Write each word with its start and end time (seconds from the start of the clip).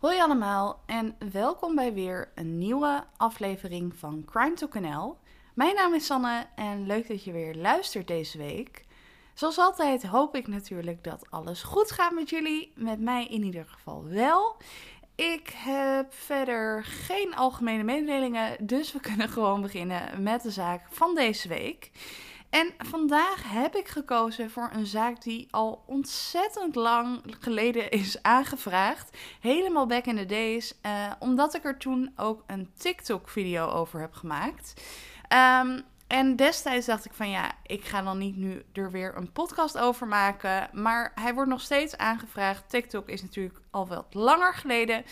Hoi 0.00 0.20
allemaal 0.20 0.82
en 0.86 1.16
welkom 1.32 1.74
bij 1.74 1.92
weer 1.92 2.30
een 2.34 2.58
nieuwe 2.58 3.04
aflevering 3.16 3.96
van 3.96 4.24
Crime 4.26 4.54
to 4.54 4.68
Canal. 4.68 5.18
Mijn 5.54 5.74
naam 5.74 5.94
is 5.94 6.06
Sanne 6.06 6.46
en 6.54 6.86
leuk 6.86 7.08
dat 7.08 7.24
je 7.24 7.32
weer 7.32 7.54
luistert 7.54 8.06
deze 8.06 8.38
week. 8.38 8.84
Zoals 9.34 9.58
altijd 9.58 10.06
hoop 10.06 10.36
ik 10.36 10.46
natuurlijk 10.46 11.04
dat 11.04 11.30
alles 11.30 11.62
goed 11.62 11.90
gaat 11.90 12.12
met 12.12 12.30
jullie. 12.30 12.72
Met 12.74 13.00
mij 13.00 13.26
in 13.26 13.42
ieder 13.42 13.64
geval 13.66 14.04
wel. 14.04 14.56
Ik 15.14 15.48
heb 15.48 16.14
verder 16.14 16.84
geen 16.84 17.34
algemene 17.34 17.82
mededelingen, 17.82 18.66
dus 18.66 18.92
we 18.92 19.00
kunnen 19.00 19.28
gewoon 19.38 19.62
beginnen 19.62 20.22
met 20.22 20.42
de 20.42 20.50
zaak 20.50 20.86
van 20.90 21.14
deze 21.14 21.48
week. 21.48 21.90
En 22.50 22.72
vandaag 22.78 23.42
heb 23.52 23.74
ik 23.74 23.88
gekozen 23.88 24.50
voor 24.50 24.70
een 24.72 24.86
zaak 24.86 25.22
die 25.22 25.48
al 25.50 25.82
ontzettend 25.86 26.74
lang 26.74 27.22
geleden 27.40 27.90
is 27.90 28.22
aangevraagd. 28.22 29.16
Helemaal 29.40 29.86
back 29.86 30.04
in 30.04 30.16
the 30.16 30.26
days. 30.26 30.74
Uh, 30.86 31.12
omdat 31.18 31.54
ik 31.54 31.64
er 31.64 31.78
toen 31.78 32.12
ook 32.16 32.42
een 32.46 32.70
TikTok-video 32.78 33.66
over 33.66 34.00
heb 34.00 34.12
gemaakt. 34.12 34.82
Um, 35.62 35.82
en 36.06 36.36
destijds 36.36 36.86
dacht 36.86 37.04
ik 37.04 37.12
van 37.12 37.30
ja, 37.30 37.52
ik 37.66 37.84
ga 37.84 38.02
dan 38.02 38.18
niet 38.18 38.36
nu 38.36 38.62
er 38.72 38.90
weer 38.90 39.16
een 39.16 39.32
podcast 39.32 39.78
over 39.78 40.06
maken. 40.06 40.68
Maar 40.72 41.12
hij 41.14 41.34
wordt 41.34 41.50
nog 41.50 41.60
steeds 41.60 41.96
aangevraagd. 41.96 42.68
TikTok 42.68 43.08
is 43.08 43.22
natuurlijk 43.22 43.60
al 43.70 43.86
wat 43.86 44.06
langer 44.10 44.54
geleden. 44.54 45.04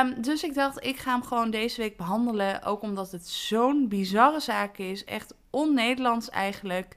Um, 0.00 0.22
dus 0.22 0.42
ik 0.42 0.54
dacht, 0.54 0.84
ik 0.84 0.96
ga 0.96 1.10
hem 1.12 1.22
gewoon 1.22 1.50
deze 1.50 1.80
week 1.80 1.96
behandelen. 1.96 2.62
Ook 2.62 2.82
omdat 2.82 3.10
het 3.10 3.28
zo'n 3.28 3.88
bizarre 3.88 4.40
zaak 4.40 4.78
is. 4.78 5.04
Echt 5.04 5.34
on-Nederlands 5.50 6.30
eigenlijk. 6.30 6.96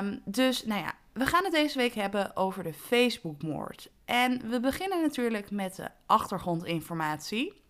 Um, 0.00 0.22
dus 0.24 0.64
nou 0.64 0.80
ja, 0.80 0.92
we 1.12 1.26
gaan 1.26 1.44
het 1.44 1.52
deze 1.52 1.78
week 1.78 1.94
hebben 1.94 2.36
over 2.36 2.62
de 2.62 2.74
Facebookmoord. 2.74 3.90
En 4.04 4.50
we 4.50 4.60
beginnen 4.60 5.00
natuurlijk 5.02 5.50
met 5.50 5.76
de 5.76 5.88
achtergrondinformatie. 6.06 7.60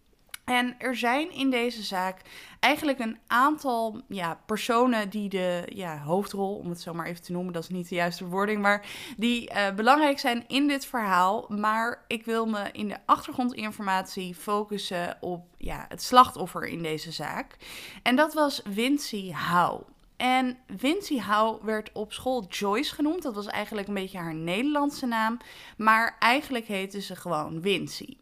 En 0.44 0.74
er 0.78 0.96
zijn 0.96 1.32
in 1.32 1.50
deze 1.50 1.82
zaak 1.82 2.20
eigenlijk 2.60 2.98
een 2.98 3.18
aantal 3.26 4.00
ja, 4.08 4.40
personen 4.46 5.10
die 5.10 5.28
de 5.28 5.62
ja, 5.74 5.98
hoofdrol, 5.98 6.56
om 6.56 6.68
het 6.68 6.80
zo 6.80 6.94
maar 6.94 7.06
even 7.06 7.22
te 7.22 7.32
noemen, 7.32 7.52
dat 7.52 7.62
is 7.62 7.68
niet 7.68 7.88
de 7.88 7.94
juiste 7.94 8.26
wording, 8.26 8.62
maar 8.62 8.86
die 9.16 9.50
uh, 9.50 9.70
belangrijk 9.70 10.18
zijn 10.18 10.44
in 10.46 10.68
dit 10.68 10.86
verhaal. 10.86 11.46
Maar 11.48 12.04
ik 12.06 12.24
wil 12.24 12.46
me 12.46 12.68
in 12.72 12.88
de 12.88 12.96
achtergrondinformatie 13.04 14.34
focussen 14.34 15.16
op 15.20 15.46
ja, 15.56 15.86
het 15.88 16.02
slachtoffer 16.02 16.66
in 16.66 16.82
deze 16.82 17.12
zaak. 17.12 17.56
En 18.02 18.16
dat 18.16 18.34
was 18.34 18.62
Wincy 18.64 19.32
Howe. 19.32 19.82
En 20.20 20.58
Vincy 20.76 21.20
Howe 21.20 21.58
werd 21.62 21.90
op 21.92 22.12
school 22.12 22.46
Joyce 22.48 22.94
genoemd. 22.94 23.22
Dat 23.22 23.34
was 23.34 23.46
eigenlijk 23.46 23.88
een 23.88 23.94
beetje 23.94 24.18
haar 24.18 24.34
Nederlandse 24.34 25.06
naam. 25.06 25.38
Maar 25.76 26.16
eigenlijk 26.18 26.66
heette 26.66 27.00
ze 27.00 27.16
gewoon 27.16 27.60
Wincy. 27.60 28.16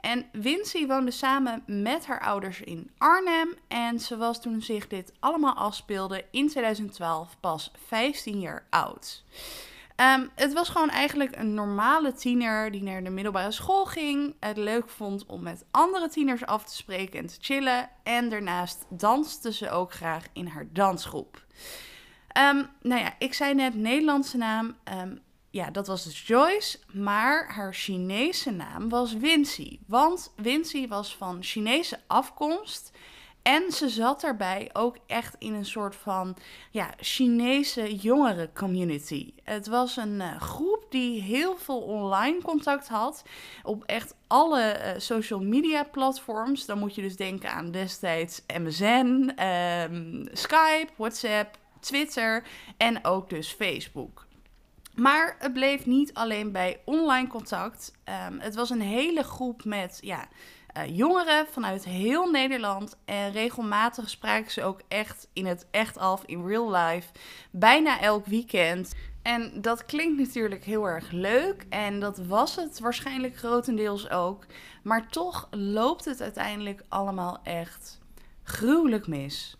En 0.00 0.26
Wincy 0.32 0.86
woonde 0.86 1.10
samen 1.10 1.62
met 1.66 2.06
haar 2.06 2.20
ouders 2.20 2.60
in 2.60 2.90
Arnhem. 2.98 3.54
En 3.68 4.00
ze 4.00 4.16
was 4.16 4.40
toen 4.40 4.62
zich 4.62 4.86
dit 4.86 5.12
allemaal 5.20 5.54
afspeelde 5.54 6.24
in 6.30 6.48
2012 6.48 7.36
pas 7.40 7.70
15 7.86 8.40
jaar 8.40 8.66
oud. 8.70 9.24
Um, 10.02 10.30
het 10.34 10.52
was 10.52 10.68
gewoon 10.68 10.90
eigenlijk 10.90 11.36
een 11.36 11.54
normale 11.54 12.12
tiener 12.12 12.70
die 12.70 12.82
naar 12.82 13.04
de 13.04 13.10
middelbare 13.10 13.50
school 13.50 13.84
ging. 13.84 14.36
Het 14.40 14.56
leuk 14.56 14.88
vond 14.88 15.26
om 15.26 15.42
met 15.42 15.64
andere 15.70 16.08
tieners 16.08 16.46
af 16.46 16.64
te 16.64 16.74
spreken 16.74 17.18
en 17.18 17.26
te 17.26 17.36
chillen. 17.40 17.90
En 18.02 18.28
daarnaast 18.28 18.84
danste 18.88 19.52
ze 19.52 19.70
ook 19.70 19.92
graag 19.92 20.24
in 20.32 20.46
haar 20.46 20.66
dansgroep. 20.72 21.44
Um, 22.38 22.68
nou 22.82 23.00
ja, 23.00 23.14
ik 23.18 23.34
zei 23.34 23.54
net 23.54 23.74
Nederlandse 23.74 24.36
naam. 24.36 24.76
Um, 25.00 25.20
ja, 25.50 25.70
dat 25.70 25.86
was 25.86 26.04
dus 26.04 26.26
Joyce. 26.26 26.78
Maar 26.92 27.52
haar 27.52 27.74
Chinese 27.74 28.50
naam 28.50 28.88
was 28.88 29.12
Wincy. 29.12 29.78
Want 29.86 30.32
Wincy 30.36 30.88
was 30.88 31.16
van 31.16 31.42
Chinese 31.42 31.98
afkomst. 32.06 32.92
En 33.42 33.72
ze 33.72 33.88
zat 33.88 34.20
daarbij 34.20 34.70
ook 34.72 34.96
echt 35.06 35.36
in 35.38 35.54
een 35.54 35.64
soort 35.64 35.96
van 35.96 36.36
ja, 36.70 36.94
Chinese 36.96 37.96
jongeren 37.96 38.52
community. 38.54 39.32
Het 39.44 39.66
was 39.66 39.96
een 39.96 40.14
uh, 40.14 40.40
groep 40.40 40.86
die 40.88 41.22
heel 41.22 41.56
veel 41.56 41.80
online 41.80 42.42
contact 42.42 42.88
had 42.88 43.22
op 43.62 43.84
echt 43.84 44.14
alle 44.26 44.78
uh, 44.78 45.00
social 45.00 45.40
media 45.40 45.84
platforms. 45.84 46.66
Dan 46.66 46.78
moet 46.78 46.94
je 46.94 47.02
dus 47.02 47.16
denken 47.16 47.50
aan 47.52 47.70
destijds 47.70 48.42
MSN, 48.60 49.32
um, 49.42 50.28
Skype, 50.32 50.88
WhatsApp, 50.96 51.58
Twitter 51.80 52.44
en 52.76 53.04
ook 53.04 53.30
dus 53.30 53.52
Facebook. 53.52 54.26
Maar 54.94 55.36
het 55.38 55.52
bleef 55.52 55.86
niet 55.86 56.14
alleen 56.14 56.52
bij 56.52 56.80
online 56.84 57.28
contact. 57.28 57.92
Um, 58.28 58.40
het 58.40 58.54
was 58.54 58.70
een 58.70 58.80
hele 58.80 59.22
groep 59.22 59.64
met 59.64 59.98
ja, 60.00 60.28
uh, 60.76 60.96
jongeren 60.96 61.46
vanuit 61.46 61.84
heel 61.84 62.30
Nederland. 62.30 62.96
En 63.04 63.32
regelmatig 63.32 64.10
spraken 64.10 64.50
ze 64.50 64.62
ook 64.62 64.80
echt 64.88 65.28
in 65.32 65.46
het 65.46 65.66
echt 65.70 65.98
af, 65.98 66.22
in 66.26 66.46
real 66.46 66.72
life. 66.74 67.08
Bijna 67.50 68.00
elk 68.00 68.26
weekend. 68.26 68.94
En 69.22 69.60
dat 69.60 69.84
klinkt 69.84 70.18
natuurlijk 70.18 70.64
heel 70.64 70.84
erg 70.84 71.10
leuk. 71.10 71.66
En 71.68 72.00
dat 72.00 72.18
was 72.18 72.56
het 72.56 72.78
waarschijnlijk 72.78 73.36
grotendeels 73.36 74.10
ook. 74.10 74.46
Maar 74.82 75.08
toch 75.08 75.48
loopt 75.50 76.04
het 76.04 76.20
uiteindelijk 76.20 76.82
allemaal 76.88 77.40
echt 77.42 78.00
gruwelijk 78.42 79.06
mis. 79.06 79.56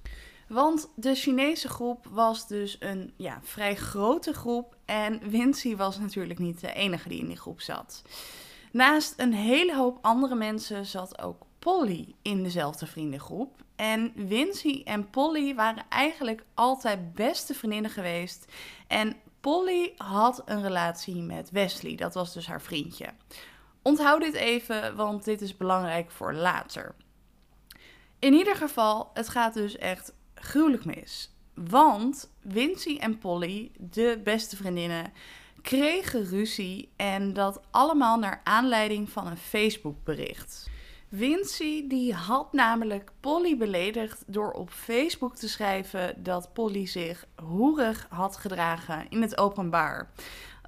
Want 0.48 0.88
de 0.94 1.14
Chinese 1.14 1.68
groep 1.68 2.06
was 2.10 2.48
dus 2.48 2.76
een 2.80 3.12
ja, 3.16 3.40
vrij 3.42 3.74
grote 3.74 4.32
groep. 4.32 4.76
En 4.84 5.30
Wincy 5.30 5.76
was 5.76 5.98
natuurlijk 5.98 6.38
niet 6.38 6.60
de 6.60 6.72
enige 6.72 7.08
die 7.08 7.20
in 7.20 7.26
die 7.26 7.36
groep 7.36 7.60
zat. 7.60 8.02
Naast 8.72 9.14
een 9.16 9.32
hele 9.32 9.76
hoop 9.76 9.98
andere 10.00 10.34
mensen 10.34 10.86
zat 10.86 11.22
ook 11.22 11.46
Polly 11.58 12.14
in 12.22 12.42
dezelfde 12.42 12.86
vriendengroep. 12.86 13.62
En 13.76 14.12
Wincy 14.14 14.82
en 14.84 15.10
Polly 15.10 15.54
waren 15.54 15.84
eigenlijk 15.88 16.44
altijd 16.54 17.14
beste 17.14 17.54
vriendinnen 17.54 17.90
geweest. 17.90 18.52
En 18.86 19.16
Polly 19.40 19.92
had 19.96 20.42
een 20.44 20.62
relatie 20.62 21.22
met 21.22 21.50
Wesley, 21.50 21.96
dat 21.96 22.14
was 22.14 22.32
dus 22.32 22.46
haar 22.46 22.62
vriendje. 22.62 23.06
Onthoud 23.82 24.20
dit 24.20 24.34
even, 24.34 24.96
want 24.96 25.24
dit 25.24 25.40
is 25.40 25.56
belangrijk 25.56 26.10
voor 26.10 26.34
later. 26.34 26.94
In 28.18 28.32
ieder 28.32 28.56
geval, 28.56 29.10
het 29.14 29.28
gaat 29.28 29.54
dus 29.54 29.76
echt 29.76 30.14
gruwelijk 30.34 30.84
mis. 30.84 31.34
Want 31.54 32.30
Wincy 32.40 32.96
en 32.96 33.18
Polly, 33.18 33.70
de 33.78 34.20
beste 34.24 34.56
vriendinnen, 34.56 35.12
kregen 35.62 36.24
ruzie 36.24 36.92
en 36.96 37.32
dat 37.32 37.60
allemaal 37.70 38.18
naar 38.18 38.40
aanleiding 38.44 39.10
van 39.10 39.26
een 39.26 39.36
Facebook-bericht. 39.36 40.70
Vinci 41.14 41.88
die 41.88 42.14
had 42.14 42.52
namelijk 42.52 43.12
Polly 43.20 43.56
beledigd 43.56 44.22
door 44.26 44.52
op 44.52 44.70
Facebook 44.70 45.36
te 45.36 45.48
schrijven 45.48 46.22
dat 46.22 46.52
Polly 46.52 46.86
zich 46.86 47.26
hoerig 47.36 48.06
had 48.10 48.36
gedragen 48.36 49.06
in 49.08 49.22
het 49.22 49.38
openbaar. 49.38 50.10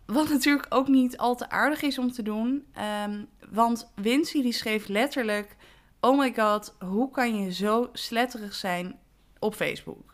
Wat 0.07 0.29
natuurlijk 0.29 0.67
ook 0.69 0.89
niet 0.89 1.17
al 1.17 1.37
te 1.37 1.51
aardig 1.51 1.83
is 1.83 1.99
om 1.99 2.13
te 2.13 2.23
doen. 2.23 2.67
Um, 3.07 3.29
want 3.51 3.93
Vinci 3.97 4.43
die 4.43 4.53
schreef 4.53 4.89
letterlijk: 4.89 5.57
Oh 6.01 6.19
my 6.19 6.35
god, 6.37 6.75
hoe 6.79 7.11
kan 7.11 7.37
je 7.41 7.53
zo 7.53 7.89
sletterig 7.93 8.55
zijn 8.55 8.99
op 9.39 9.55
Facebook? 9.55 10.14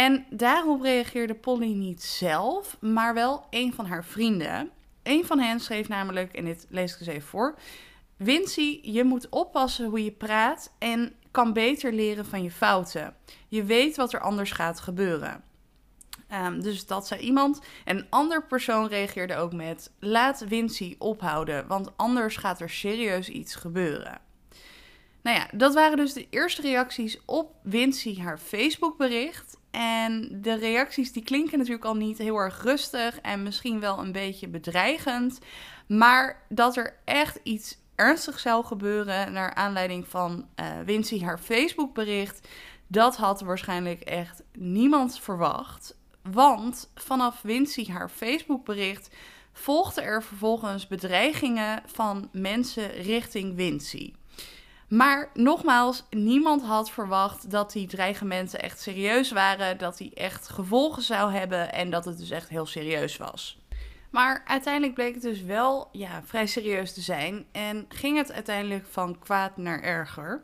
En 0.00 0.26
daarop 0.30 0.82
reageerde 0.82 1.34
Polly 1.34 1.72
niet 1.72 2.02
zelf, 2.02 2.76
maar 2.80 3.14
wel 3.14 3.46
een 3.50 3.72
van 3.72 3.86
haar 3.86 4.04
vrienden. 4.04 4.70
Een 5.02 5.24
van 5.24 5.38
hen 5.38 5.60
schreef 5.60 5.88
namelijk, 5.88 6.32
en 6.32 6.44
dit 6.44 6.66
lees 6.68 6.92
ik 6.92 7.00
eens 7.00 7.08
even 7.08 7.28
voor. 7.28 7.58
Wincy, 8.16 8.78
je 8.82 9.04
moet 9.04 9.28
oppassen 9.28 9.88
hoe 9.88 10.04
je 10.04 10.10
praat 10.10 10.72
en 10.78 11.12
kan 11.30 11.52
beter 11.52 11.92
leren 11.92 12.26
van 12.26 12.42
je 12.42 12.50
fouten. 12.50 13.14
Je 13.48 13.64
weet 13.64 13.96
wat 13.96 14.12
er 14.12 14.20
anders 14.20 14.52
gaat 14.52 14.80
gebeuren. 14.80 15.42
Um, 16.32 16.62
dus 16.62 16.86
dat 16.86 17.06
zei 17.06 17.20
iemand. 17.20 17.60
En 17.84 17.96
een 17.96 18.06
ander 18.10 18.46
persoon 18.46 18.88
reageerde 18.88 19.36
ook 19.36 19.52
met: 19.52 19.90
Laat 19.98 20.44
Wincy 20.48 20.96
ophouden, 20.98 21.66
want 21.66 21.96
anders 21.96 22.36
gaat 22.36 22.60
er 22.60 22.70
serieus 22.70 23.28
iets 23.28 23.54
gebeuren. 23.54 24.20
Nou 25.22 25.36
ja, 25.36 25.48
dat 25.52 25.74
waren 25.74 25.96
dus 25.96 26.12
de 26.12 26.26
eerste 26.30 26.62
reacties 26.62 27.18
op 27.24 27.54
Wincy 27.62 28.20
haar 28.20 28.38
Facebook-bericht. 28.38 29.59
En 29.70 30.28
de 30.42 30.54
reacties 30.54 31.12
die 31.12 31.24
klinken 31.24 31.58
natuurlijk 31.58 31.84
al 31.84 31.94
niet 31.94 32.18
heel 32.18 32.36
erg 32.36 32.62
rustig 32.62 33.20
en 33.20 33.42
misschien 33.42 33.80
wel 33.80 33.98
een 33.98 34.12
beetje 34.12 34.48
bedreigend. 34.48 35.38
Maar 35.86 36.42
dat 36.48 36.76
er 36.76 36.96
echt 37.04 37.40
iets 37.42 37.78
ernstigs 37.94 38.42
zou 38.42 38.64
gebeuren 38.64 39.32
naar 39.32 39.54
aanleiding 39.54 40.08
van 40.08 40.46
uh, 40.60 40.66
Wincy 40.84 41.22
haar 41.22 41.38
Facebook 41.38 41.94
bericht, 41.94 42.48
dat 42.86 43.16
had 43.16 43.40
waarschijnlijk 43.40 44.00
echt 44.00 44.42
niemand 44.52 45.20
verwacht. 45.20 45.96
Want 46.22 46.90
vanaf 46.94 47.42
Wincy 47.42 47.90
haar 47.90 48.08
Facebook 48.08 48.64
bericht 48.64 49.10
volgden 49.52 50.04
er 50.04 50.22
vervolgens 50.22 50.86
bedreigingen 50.86 51.82
van 51.86 52.28
mensen 52.32 52.90
richting 52.90 53.54
Wincy. 53.56 54.12
Maar 54.90 55.30
nogmaals, 55.34 56.04
niemand 56.10 56.62
had 56.62 56.90
verwacht 56.90 57.50
dat 57.50 57.72
die 57.72 57.86
dreigementen 57.86 58.60
echt 58.60 58.80
serieus 58.80 59.30
waren, 59.30 59.78
dat 59.78 59.96
die 59.96 60.14
echt 60.14 60.48
gevolgen 60.48 61.02
zou 61.02 61.32
hebben 61.32 61.72
en 61.72 61.90
dat 61.90 62.04
het 62.04 62.18
dus 62.18 62.30
echt 62.30 62.48
heel 62.48 62.66
serieus 62.66 63.16
was. 63.16 63.58
Maar 64.10 64.42
uiteindelijk 64.46 64.94
bleek 64.94 65.14
het 65.14 65.22
dus 65.22 65.42
wel 65.42 65.88
ja, 65.92 66.22
vrij 66.24 66.46
serieus 66.46 66.94
te 66.94 67.00
zijn 67.00 67.44
en 67.52 67.86
ging 67.88 68.16
het 68.16 68.32
uiteindelijk 68.32 68.86
van 68.86 69.18
kwaad 69.18 69.56
naar 69.56 69.82
erger. 69.82 70.42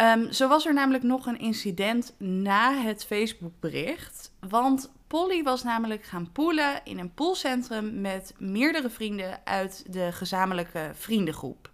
Um, 0.00 0.32
zo 0.32 0.48
was 0.48 0.66
er 0.66 0.74
namelijk 0.74 1.04
nog 1.04 1.26
een 1.26 1.38
incident 1.38 2.14
na 2.18 2.74
het 2.74 3.04
Facebookbericht. 3.04 4.32
Want 4.48 4.90
Polly 5.06 5.42
was 5.42 5.62
namelijk 5.62 6.04
gaan 6.04 6.32
poelen 6.32 6.80
in 6.84 6.98
een 6.98 7.14
poolcentrum 7.14 8.00
met 8.00 8.34
meerdere 8.38 8.90
vrienden 8.90 9.40
uit 9.44 9.84
de 9.92 10.12
gezamenlijke 10.12 10.90
vriendengroep. 10.94 11.70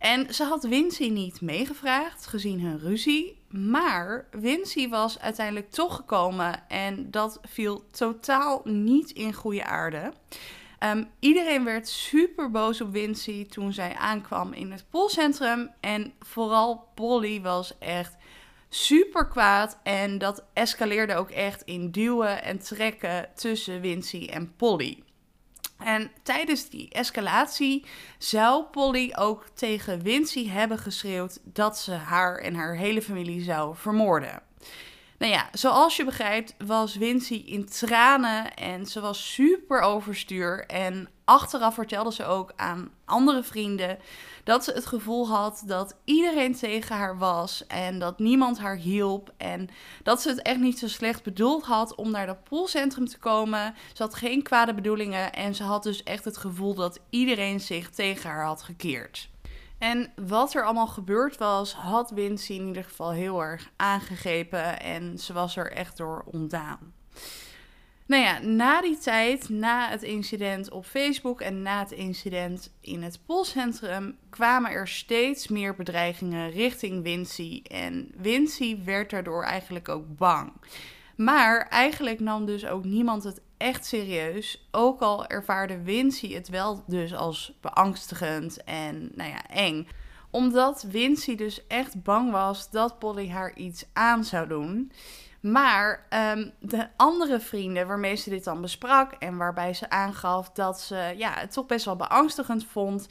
En 0.00 0.34
ze 0.34 0.44
had 0.44 0.64
Wincy 0.64 1.08
niet 1.08 1.40
meegevraagd, 1.40 2.26
gezien 2.26 2.60
hun 2.60 2.78
ruzie. 2.78 3.42
Maar 3.48 4.26
Wincy 4.30 4.88
was 4.88 5.18
uiteindelijk 5.18 5.70
toch 5.70 5.96
gekomen 5.96 6.68
en 6.68 7.10
dat 7.10 7.40
viel 7.42 7.84
totaal 7.90 8.60
niet 8.64 9.10
in 9.10 9.32
goede 9.32 9.64
aarde. 9.64 10.12
Um, 10.84 11.08
iedereen 11.18 11.64
werd 11.64 11.88
super 11.88 12.50
boos 12.50 12.80
op 12.80 12.92
Wincy 12.92 13.46
toen 13.46 13.72
zij 13.72 13.94
aankwam 13.94 14.52
in 14.52 14.70
het 14.70 14.84
poolcentrum. 14.90 15.70
En 15.80 16.12
vooral 16.20 16.88
Polly 16.94 17.40
was 17.40 17.78
echt 17.78 18.16
super 18.68 19.28
kwaad. 19.28 19.78
En 19.82 20.18
dat 20.18 20.44
escaleerde 20.52 21.14
ook 21.14 21.30
echt 21.30 21.62
in 21.62 21.90
duwen 21.90 22.42
en 22.42 22.58
trekken 22.58 23.28
tussen 23.34 23.80
Wincy 23.80 24.26
en 24.30 24.56
Polly. 24.56 25.02
En 25.84 26.10
tijdens 26.22 26.68
die 26.68 26.88
escalatie 26.90 27.84
zou 28.18 28.64
Polly 28.64 29.12
ook 29.18 29.44
tegen 29.54 30.02
Wincy 30.02 30.48
hebben 30.48 30.78
geschreeuwd 30.78 31.40
dat 31.44 31.78
ze 31.78 31.92
haar 31.92 32.36
en 32.36 32.54
haar 32.54 32.76
hele 32.76 33.02
familie 33.02 33.42
zou 33.42 33.76
vermoorden. 33.76 34.42
Nou 35.20 35.32
ja, 35.32 35.48
zoals 35.52 35.96
je 35.96 36.04
begrijpt 36.04 36.54
was 36.66 36.96
Wincy 36.96 37.34
in 37.34 37.66
tranen 37.66 38.54
en 38.54 38.86
ze 38.86 39.00
was 39.00 39.32
super 39.32 39.80
overstuur. 39.80 40.66
En 40.66 41.08
achteraf 41.24 41.74
vertelde 41.74 42.12
ze 42.12 42.24
ook 42.24 42.52
aan 42.56 42.90
andere 43.04 43.42
vrienden 43.42 43.98
dat 44.44 44.64
ze 44.64 44.72
het 44.72 44.86
gevoel 44.86 45.28
had 45.28 45.62
dat 45.66 45.96
iedereen 46.04 46.54
tegen 46.54 46.96
haar 46.96 47.18
was 47.18 47.66
en 47.66 47.98
dat 47.98 48.18
niemand 48.18 48.58
haar 48.58 48.76
hielp. 48.76 49.32
En 49.36 49.68
dat 50.02 50.22
ze 50.22 50.28
het 50.28 50.42
echt 50.42 50.60
niet 50.60 50.78
zo 50.78 50.88
slecht 50.88 51.22
bedoeld 51.22 51.64
had 51.64 51.94
om 51.94 52.10
naar 52.10 52.26
dat 52.26 52.44
poolcentrum 52.44 53.06
te 53.06 53.18
komen. 53.18 53.74
Ze 53.92 54.02
had 54.02 54.14
geen 54.14 54.42
kwade 54.42 54.74
bedoelingen 54.74 55.32
en 55.32 55.54
ze 55.54 55.62
had 55.62 55.82
dus 55.82 56.02
echt 56.02 56.24
het 56.24 56.36
gevoel 56.36 56.74
dat 56.74 57.00
iedereen 57.10 57.60
zich 57.60 57.90
tegen 57.90 58.30
haar 58.30 58.44
had 58.44 58.62
gekeerd. 58.62 59.28
En 59.80 60.12
wat 60.16 60.54
er 60.54 60.64
allemaal 60.64 60.86
gebeurd 60.86 61.38
was, 61.38 61.72
had 61.72 62.10
Wincy 62.10 62.52
in 62.52 62.66
ieder 62.66 62.84
geval 62.84 63.10
heel 63.10 63.42
erg 63.42 63.70
aangegrepen 63.76 64.80
en 64.80 65.18
ze 65.18 65.32
was 65.32 65.56
er 65.56 65.72
echt 65.72 65.96
door 65.96 66.22
ontdaan. 66.26 66.92
Nou 68.06 68.22
ja, 68.22 68.38
na 68.38 68.80
die 68.80 68.98
tijd, 68.98 69.48
na 69.48 69.88
het 69.88 70.02
incident 70.02 70.70
op 70.70 70.84
Facebook 70.84 71.40
en 71.40 71.62
na 71.62 71.78
het 71.78 71.90
incident 71.90 72.72
in 72.80 73.02
het 73.02 73.20
polcentrum, 73.26 74.16
kwamen 74.30 74.70
er 74.70 74.88
steeds 74.88 75.48
meer 75.48 75.74
bedreigingen 75.74 76.50
richting 76.50 77.02
Wincy. 77.02 77.62
En 77.62 78.10
Wincy 78.16 78.84
werd 78.84 79.10
daardoor 79.10 79.42
eigenlijk 79.42 79.88
ook 79.88 80.16
bang. 80.16 80.52
Maar 81.16 81.66
eigenlijk 81.68 82.20
nam 82.20 82.46
dus 82.46 82.66
ook 82.66 82.84
niemand 82.84 83.24
het 83.24 83.40
echt 83.60 83.86
serieus. 83.86 84.68
Ook 84.70 85.00
al 85.00 85.26
ervaarde 85.26 85.82
Wincy 85.82 86.34
het 86.34 86.48
wel 86.48 86.84
dus 86.86 87.14
als 87.14 87.52
beangstigend 87.60 88.64
en 88.64 89.10
nou 89.14 89.30
ja, 89.30 89.46
eng. 89.46 89.88
Omdat 90.30 90.82
Wincy 90.82 91.36
dus 91.36 91.66
echt 91.66 92.02
bang 92.02 92.30
was 92.30 92.70
dat 92.70 92.98
Polly 92.98 93.30
haar 93.30 93.56
iets 93.56 93.84
aan 93.92 94.24
zou 94.24 94.48
doen. 94.48 94.92
Maar 95.40 96.06
um, 96.34 96.52
de 96.60 96.88
andere 96.96 97.40
vrienden 97.40 97.86
waarmee 97.86 98.14
ze 98.14 98.30
dit 98.30 98.44
dan 98.44 98.60
besprak 98.60 99.12
en 99.12 99.36
waarbij 99.36 99.74
ze 99.74 99.90
aangaf 99.90 100.50
dat 100.50 100.80
ze 100.80 101.14
ja, 101.16 101.32
het 101.34 101.52
toch 101.52 101.66
best 101.66 101.84
wel 101.84 101.96
beangstigend 101.96 102.64
vond, 102.64 103.06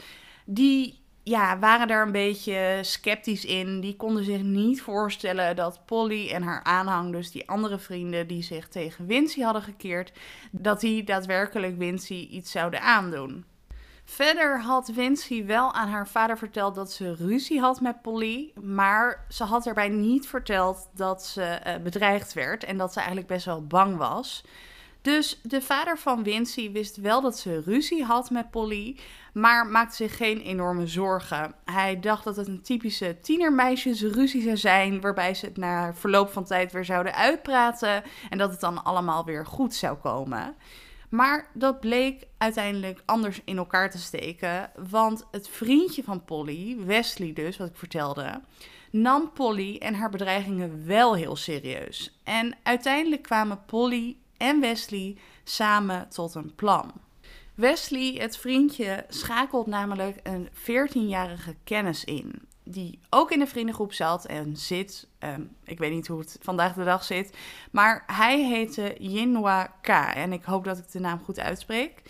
die 0.46 1.00
ja, 1.24 1.60
waren 1.60 1.88
daar 1.88 2.06
een 2.06 2.12
beetje 2.12 2.80
sceptisch 2.82 3.46
in. 3.46 3.80
Die 3.80 3.96
konden 3.96 4.24
zich 4.24 4.42
niet 4.42 4.82
voorstellen 4.82 5.56
dat 5.56 5.86
Polly 5.86 6.30
en 6.30 6.44
haar 6.44 6.64
aanhang, 6.64 7.12
dus 7.12 7.32
die 7.32 7.50
andere 7.50 7.80
vrienden 7.80 8.28
die 8.28 8.44
zich 8.44 8.68
tegen 8.68 9.06
Wincy 9.06 9.42
hadden 9.42 9.62
gekeerd, 9.62 10.12
dat 10.52 10.80
die 10.80 11.04
daadwerkelijk 11.04 11.78
Wincy 11.78 12.28
iets 12.32 12.52
zouden 12.52 12.82
aandoen. 12.82 13.46
Verder 14.10 14.62
had 14.62 14.88
Wincy 14.88 15.46
wel 15.46 15.74
aan 15.74 15.88
haar 15.88 16.08
vader 16.08 16.38
verteld 16.38 16.76
dat 16.76 16.92
ze 16.92 17.16
ruzie 17.16 17.60
had 17.60 17.82
met 17.82 18.02
Polly. 18.02 18.52
Maar 18.62 19.26
ze 19.28 19.44
had 19.44 19.68
erbij 19.68 19.90
niet 19.90 20.28
verteld 20.28 20.90
dat 20.96 21.26
ze 21.26 21.60
uh, 21.68 21.76
bedreigd 21.84 22.34
werd 22.34 22.64
en 22.64 22.78
dat 22.78 22.94
ze 22.94 22.98
eigenlijk 22.98 23.28
best 23.28 23.46
wel 23.46 23.68
bang 23.68 23.98
was. 23.98 24.44
Dus 25.02 25.40
de 25.44 25.62
vader 25.62 25.98
van 25.98 26.24
Wincy 26.24 26.72
wist 26.72 26.98
wel 26.98 27.22
dat 27.22 27.40
ze 27.40 27.62
ruzie 27.66 28.04
had 28.04 28.30
met 28.30 28.52
Polly, 28.52 28.98
maar 29.34 29.68
maakte 29.68 29.96
zich 29.96 30.18
geen 30.18 30.42
enorme 30.42 30.88
zorgen. 30.88 31.56
Hij 31.66 32.00
dacht 32.00 32.24
dat 32.24 32.36
het 32.36 32.48
een 32.48 32.62
typische 32.62 33.18
tienermeisjesruzie 33.22 34.42
zou 34.42 34.58
zijn, 34.58 35.02
waarbij 35.02 35.34
ze 35.34 35.46
het 35.46 35.58
na 35.58 35.94
verloop 35.94 36.30
van 36.30 36.44
tijd 36.44 36.72
weer 36.72 36.86
zouden 36.86 37.16
uitpraten 37.16 38.04
en 38.30 38.38
dat 38.38 38.52
het 38.52 38.60
dan 38.60 38.84
allemaal 38.84 39.26
weer 39.26 39.46
goed 39.46 39.74
zou 39.74 39.98
komen. 39.98 40.56
Maar 41.10 41.48
dat 41.54 41.80
bleek 41.80 42.28
uiteindelijk 42.38 43.02
anders 43.06 43.42
in 43.46 43.58
elkaar 43.58 43.92
te 43.92 43.98
steken. 43.98 44.72
Want 44.90 45.28
het 45.32 45.48
vriendje 45.48 46.04
van 46.04 46.26
Polly, 46.26 46.78
Wesley 46.86 47.34
dus, 47.34 47.58
wat 47.58 47.68
ik 47.68 47.78
vertelde, 47.78 48.42
nam 48.92 49.32
Polly 49.34 49.78
en 49.78 49.94
haar 49.94 50.10
bedreigingen 50.10 50.86
wel 50.88 51.16
heel 51.16 51.36
serieus. 51.36 52.20
En 52.24 52.56
uiteindelijk 52.64 53.22
kwamen 53.22 53.66
Polly 53.66 54.18
en 54.40 54.60
Wesley 54.60 55.18
samen 55.44 56.10
tot 56.10 56.36
een 56.36 56.56
plan. 56.56 56.92
Wesley, 57.56 58.16
het 58.18 58.38
vriendje, 58.38 59.06
schakelt 59.08 59.68
namelijk 59.68 60.20
een 60.24 60.50
14-jarige 60.50 61.56
kennis 61.64 62.04
in 62.04 62.48
die 62.72 63.00
ook 63.10 63.32
in 63.32 63.40
de 63.40 63.48
vriendengroep 63.48 63.94
zat 63.94 64.26
en 64.26 64.58
zit. 64.58 65.08
Ehm, 65.20 65.42
ik 65.64 65.78
weet 65.78 65.92
niet 65.92 66.08
hoe 66.08 66.20
het 66.20 66.38
vandaag 66.42 66.74
de 66.74 66.84
dag 66.84 67.04
zit. 67.04 67.38
Maar 67.72 68.04
hij 68.08 68.44
heette 68.46 68.96
Yinwa 69.00 69.74
K. 69.82 69.88
En 69.88 70.34
ik 70.34 70.44
hoop 70.44 70.64
dat 70.64 70.78
ik 70.78 70.92
de 70.92 71.00
naam 71.00 71.20
goed 71.24 71.40
uitspreek. 71.40 72.02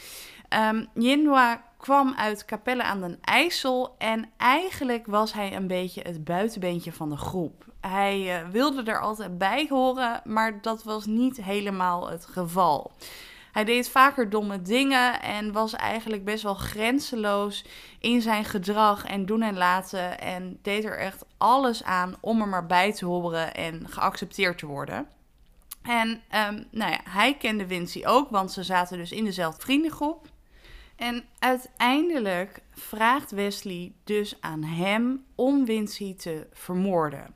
Um, 0.50 0.88
Yinwa 0.94 1.69
kwam 1.80 2.14
uit 2.18 2.46
Capelle 2.46 2.84
aan 2.84 3.02
den 3.02 3.18
IJssel. 3.22 3.96
En 3.98 4.30
eigenlijk 4.38 5.06
was 5.06 5.34
hij 5.34 5.56
een 5.56 5.68
beetje 5.68 6.02
het 6.02 6.24
buitenbeentje 6.24 6.94
van 6.94 7.10
de 7.10 7.18
groep. 7.18 7.66
Hij 7.81 8.42
uh, 8.42 8.50
wilde 8.50 8.84
er 8.84 9.02
altijd 9.02 9.38
bij 9.38 9.66
horen, 9.70 10.22
maar 10.24 10.62
dat 10.62 10.84
was 10.84 11.06
niet 11.06 11.44
helemaal 11.44 12.10
het 12.10 12.26
geval. 12.26 12.92
Hij 13.52 13.64
deed 13.64 13.90
vaker 13.90 14.30
domme 14.30 14.62
dingen 14.62 15.22
en 15.22 15.52
was 15.52 15.74
eigenlijk 15.74 16.26
best 16.26 16.44
wel 16.44 16.54
grenzeloos 16.54 17.66
in 18.00 18.22
zijn 18.22 18.46
gedrag 18.46 19.06
en 19.06 19.25
doen 19.25 19.42
en 19.42 19.58
laten. 19.58 20.20
En 20.20 20.60
deed 20.62 20.86
er 20.86 20.98
echt 20.98 21.25
alles 21.38 21.84
aan 21.84 22.15
om 22.20 22.42
er 22.42 22.48
maar 22.48 22.65
bij 22.65 22.94
te 22.94 23.06
horen 23.06 23.53
en 23.53 23.89
geaccepteerd 23.89 24.58
te 24.58 24.65
worden. 24.65 25.08
En 25.82 26.10
um, 26.10 26.68
nou 26.72 26.92
ja, 26.92 27.00
hij 27.03 27.38
kende 27.38 27.68
Wincy 27.68 28.06
ook, 28.06 28.30
want 28.30 28.51
ze 28.51 28.63
zaten 28.63 28.98
dus 28.98 29.12
in 29.12 29.24
dezelfde 29.25 29.62
vriendengroep. 29.62 30.27
En 31.00 31.24
uiteindelijk 31.39 32.62
vraagt 32.72 33.32
Wesley 33.32 33.94
dus 34.03 34.41
aan 34.41 34.63
hem 34.63 35.25
om 35.36 35.65
Wincy 35.65 36.15
te 36.15 36.48
vermoorden. 36.51 37.34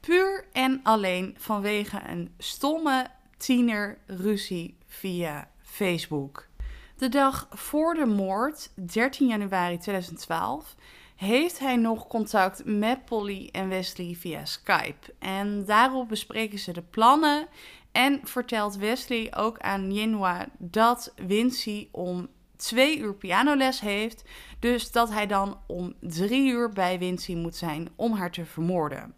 Puur 0.00 0.44
en 0.52 0.80
alleen 0.82 1.34
vanwege 1.38 2.00
een 2.06 2.34
stomme 2.38 3.06
tienerruzie 3.36 4.76
via 4.86 5.48
Facebook. 5.60 6.48
De 6.96 7.08
dag 7.08 7.48
voor 7.50 7.94
de 7.94 8.06
moord, 8.06 8.70
13 8.74 9.26
januari 9.26 9.78
2012, 9.78 10.74
heeft 11.16 11.58
hij 11.58 11.76
nog 11.76 12.06
contact 12.06 12.62
met 12.64 13.04
Polly 13.04 13.48
en 13.52 13.68
Wesley 13.68 14.14
via 14.18 14.44
Skype. 14.44 15.14
En 15.18 15.64
daarop 15.64 16.08
bespreken 16.08 16.58
ze 16.58 16.72
de 16.72 16.82
plannen 16.82 17.48
en 17.92 18.20
vertelt 18.24 18.76
Wesley 18.76 19.32
ook 19.36 19.58
aan 19.58 19.92
Yinhua 19.92 20.48
dat 20.58 21.12
Wincy 21.16 21.88
om 21.90 22.28
twee 22.62 22.98
uur 22.98 23.14
pianoles 23.14 23.80
heeft. 23.80 24.22
Dus 24.58 24.90
dat 24.90 25.10
hij 25.10 25.26
dan 25.26 25.60
om 25.66 25.94
drie 26.00 26.50
uur 26.50 26.68
bij 26.68 26.98
Wincy 26.98 27.34
moet 27.34 27.56
zijn 27.56 27.88
om 27.96 28.12
haar 28.12 28.30
te 28.30 28.44
vermoorden. 28.44 29.14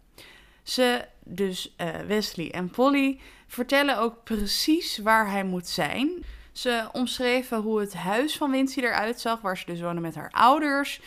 Ze, 0.63 1.05
dus 1.23 1.75
uh, 1.81 1.95
Wesley 2.07 2.51
en 2.51 2.69
Polly, 2.69 3.19
vertellen 3.47 3.97
ook 3.97 4.23
precies 4.23 4.97
waar 4.97 5.31
hij 5.31 5.43
moet 5.43 5.67
zijn. 5.67 6.25
Ze 6.55 6.89
omschreven 6.91 7.61
hoe 7.61 7.79
het 7.79 7.93
huis 7.93 8.37
van 8.37 8.51
Wincy 8.51 8.79
eruit 8.79 9.19
zag, 9.19 9.41
waar 9.41 9.57
ze 9.57 9.65
dus 9.65 9.81
wonen 9.81 10.01
met 10.01 10.15
haar 10.15 10.31
ouders. 10.31 11.01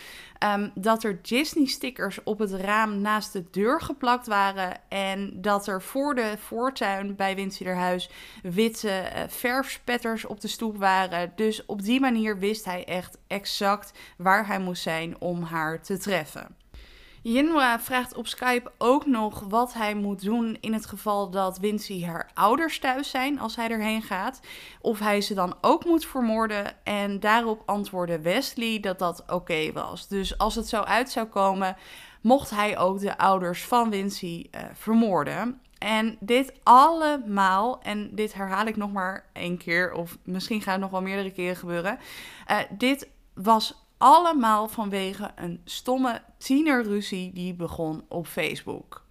Um, 0.44 0.70
dat 0.74 1.04
er 1.04 1.22
Disney-stickers 1.22 2.22
op 2.22 2.38
het 2.38 2.52
raam 2.52 3.00
naast 3.00 3.32
de 3.32 3.44
deur 3.50 3.80
geplakt 3.80 4.26
waren. 4.26 4.80
En 4.88 5.32
dat 5.40 5.66
er 5.66 5.82
voor 5.82 6.14
de 6.14 6.34
voortuin 6.38 7.16
bij 7.16 7.34
Wincy 7.34 7.64
huis 7.64 8.10
witte 8.42 8.88
uh, 8.88 9.22
verfspetters 9.28 10.24
op 10.24 10.40
de 10.40 10.48
stoep 10.48 10.76
waren. 10.76 11.32
Dus 11.36 11.66
op 11.66 11.82
die 11.82 12.00
manier 12.00 12.38
wist 12.38 12.64
hij 12.64 12.84
echt 12.84 13.18
exact 13.26 13.98
waar 14.16 14.46
hij 14.46 14.58
moest 14.58 14.82
zijn 14.82 15.20
om 15.20 15.42
haar 15.42 15.82
te 15.82 15.98
treffen. 15.98 16.56
Yinhua 17.32 17.80
vraagt 17.80 18.14
op 18.14 18.26
Skype 18.26 18.72
ook 18.78 19.06
nog 19.06 19.40
wat 19.48 19.74
hij 19.74 19.94
moet 19.94 20.22
doen 20.22 20.56
in 20.60 20.72
het 20.72 20.86
geval 20.86 21.30
dat 21.30 21.58
Wincy 21.58 22.04
haar 22.04 22.30
ouders 22.34 22.78
thuis 22.78 23.10
zijn 23.10 23.40
als 23.40 23.56
hij 23.56 23.70
erheen 23.70 24.02
gaat. 24.02 24.40
Of 24.80 24.98
hij 24.98 25.20
ze 25.20 25.34
dan 25.34 25.54
ook 25.60 25.84
moet 25.84 26.06
vermoorden. 26.06 26.84
En 26.84 27.20
daarop 27.20 27.62
antwoordde 27.66 28.20
Wesley 28.20 28.80
dat 28.80 28.98
dat 28.98 29.24
oké 29.26 29.72
was. 29.72 30.08
Dus 30.08 30.38
als 30.38 30.54
het 30.54 30.68
zo 30.68 30.80
uit 30.80 31.10
zou 31.10 31.26
komen, 31.26 31.76
mocht 32.20 32.50
hij 32.50 32.78
ook 32.78 33.00
de 33.00 33.18
ouders 33.18 33.64
van 33.64 33.90
Wincy 33.90 34.46
uh, 34.50 34.60
vermoorden. 34.72 35.60
En 35.78 36.16
dit 36.20 36.52
allemaal, 36.62 37.80
en 37.82 38.14
dit 38.14 38.34
herhaal 38.34 38.66
ik 38.66 38.76
nog 38.76 38.92
maar 38.92 39.24
één 39.32 39.56
keer, 39.56 39.92
of 39.92 40.18
misschien 40.24 40.62
gaat 40.62 40.72
het 40.72 40.82
nog 40.82 40.90
wel 40.90 41.02
meerdere 41.02 41.32
keren 41.32 41.56
gebeuren. 41.56 41.98
Uh, 42.50 42.58
dit 42.70 43.08
was 43.34 43.87
allemaal 43.98 44.68
vanwege 44.68 45.30
een 45.34 45.60
stomme 45.64 46.22
tienerruzie 46.38 47.32
die 47.32 47.54
begon 47.54 48.04
op 48.08 48.26
Facebook. 48.26 49.06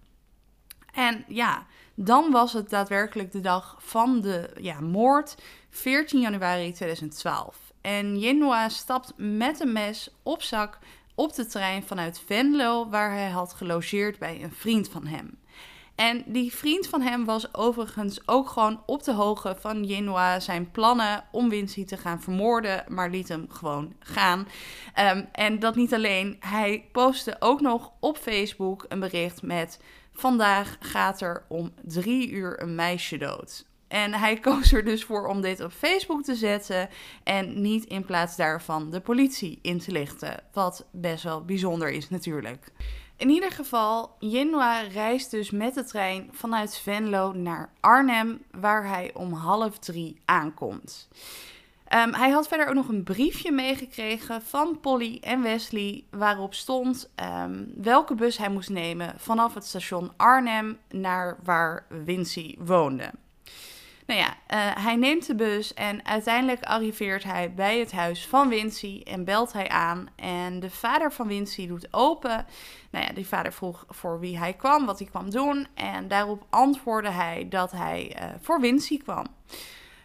En 0.92 1.24
ja, 1.28 1.66
dan 1.94 2.30
was 2.30 2.52
het 2.52 2.70
daadwerkelijk 2.70 3.32
de 3.32 3.40
dag 3.40 3.76
van 3.78 4.20
de 4.20 4.50
ja, 4.60 4.80
moord, 4.80 5.36
14 5.70 6.20
januari 6.20 6.72
2012. 6.72 7.56
En 7.80 8.18
Jinwa 8.18 8.68
stapt 8.68 9.12
met 9.16 9.60
een 9.60 9.72
mes 9.72 10.10
op 10.22 10.42
zak 10.42 10.78
op 11.14 11.34
de 11.34 11.46
trein 11.46 11.82
vanuit 11.82 12.22
Venlo, 12.26 12.88
waar 12.88 13.12
hij 13.12 13.30
had 13.30 13.52
gelogeerd 13.52 14.18
bij 14.18 14.42
een 14.42 14.52
vriend 14.52 14.88
van 14.88 15.06
hem. 15.06 15.37
En 15.98 16.22
die 16.26 16.54
vriend 16.54 16.86
van 16.86 17.00
hem 17.00 17.24
was 17.24 17.54
overigens 17.54 18.28
ook 18.28 18.48
gewoon 18.48 18.82
op 18.86 19.02
de 19.02 19.12
hoogte 19.12 19.56
van 19.58 19.84
Jinwa 19.84 20.40
zijn 20.40 20.70
plannen 20.70 21.24
om 21.32 21.48
Wincy 21.48 21.84
te 21.84 21.96
gaan 21.96 22.22
vermoorden, 22.22 22.84
maar 22.88 23.10
liet 23.10 23.28
hem 23.28 23.46
gewoon 23.48 23.92
gaan. 23.98 24.48
Ehm, 24.94 25.24
en 25.32 25.58
dat 25.58 25.74
niet 25.74 25.94
alleen, 25.94 26.36
hij 26.40 26.84
postte 26.92 27.36
ook 27.38 27.60
nog 27.60 27.92
op 28.00 28.16
Facebook 28.16 28.84
een 28.88 29.00
bericht 29.00 29.42
met: 29.42 29.80
Vandaag 30.12 30.76
gaat 30.80 31.20
er 31.20 31.44
om 31.48 31.72
drie 31.82 32.30
uur 32.30 32.62
een 32.62 32.74
meisje 32.74 33.16
dood. 33.16 33.66
En 33.88 34.14
hij 34.14 34.36
koos 34.48 34.72
er 34.72 34.84
dus 34.84 35.04
voor 35.04 35.26
om 35.26 35.40
dit 35.40 35.60
op 35.60 35.72
Facebook 35.72 36.22
te 36.22 36.34
zetten 36.34 36.88
en 37.24 37.60
niet 37.60 37.84
in 37.84 38.04
plaats 38.04 38.36
daarvan 38.36 38.90
de 38.90 39.00
politie 39.00 39.58
in 39.62 39.78
te 39.78 39.92
lichten. 39.92 40.42
Wat 40.52 40.86
best 40.90 41.22
wel 41.22 41.44
bijzonder 41.44 41.90
is 41.90 42.08
natuurlijk. 42.08 42.72
In 43.18 43.28
ieder 43.28 43.50
geval, 43.50 44.16
Jinwa 44.18 44.80
reist 44.80 45.30
dus 45.30 45.50
met 45.50 45.74
de 45.74 45.84
trein 45.84 46.28
vanuit 46.32 46.78
Venlo 46.78 47.32
naar 47.32 47.72
Arnhem, 47.80 48.42
waar 48.50 48.88
hij 48.88 49.10
om 49.14 49.32
half 49.32 49.78
drie 49.78 50.20
aankomt. 50.24 51.08
Um, 51.94 52.14
hij 52.14 52.30
had 52.30 52.48
verder 52.48 52.68
ook 52.68 52.74
nog 52.74 52.88
een 52.88 53.02
briefje 53.02 53.52
meegekregen 53.52 54.42
van 54.42 54.80
Polly 54.80 55.18
en 55.20 55.42
Wesley, 55.42 56.04
waarop 56.10 56.54
stond 56.54 57.10
um, 57.44 57.72
welke 57.76 58.14
bus 58.14 58.38
hij 58.38 58.50
moest 58.50 58.70
nemen 58.70 59.14
vanaf 59.16 59.54
het 59.54 59.66
station 59.66 60.12
Arnhem 60.16 60.78
naar 60.88 61.38
waar 61.44 61.86
Wincy 62.04 62.56
woonde. 62.58 63.10
Nou 64.08 64.20
ja, 64.20 64.28
uh, 64.28 64.84
hij 64.84 64.96
neemt 64.96 65.26
de 65.26 65.34
bus 65.34 65.74
en 65.74 66.06
uiteindelijk 66.06 66.62
arriveert 66.62 67.24
hij 67.24 67.54
bij 67.54 67.78
het 67.78 67.92
huis 67.92 68.26
van 68.26 68.48
Wincy 68.48 69.00
en 69.04 69.24
belt 69.24 69.52
hij 69.52 69.68
aan. 69.68 70.08
En 70.16 70.60
de 70.60 70.70
vader 70.70 71.12
van 71.12 71.26
Wincy 71.26 71.66
doet 71.66 71.88
open. 71.90 72.46
Nou 72.90 73.04
ja, 73.04 73.12
die 73.12 73.26
vader 73.26 73.52
vroeg 73.52 73.84
voor 73.88 74.20
wie 74.20 74.38
hij 74.38 74.52
kwam, 74.52 74.86
wat 74.86 74.98
hij 74.98 75.08
kwam 75.08 75.30
doen. 75.30 75.66
En 75.74 76.08
daarop 76.08 76.46
antwoordde 76.50 77.10
hij 77.10 77.46
dat 77.48 77.70
hij 77.70 78.16
uh, 78.16 78.24
voor 78.40 78.60
Wincy 78.60 78.98
kwam. 78.98 79.26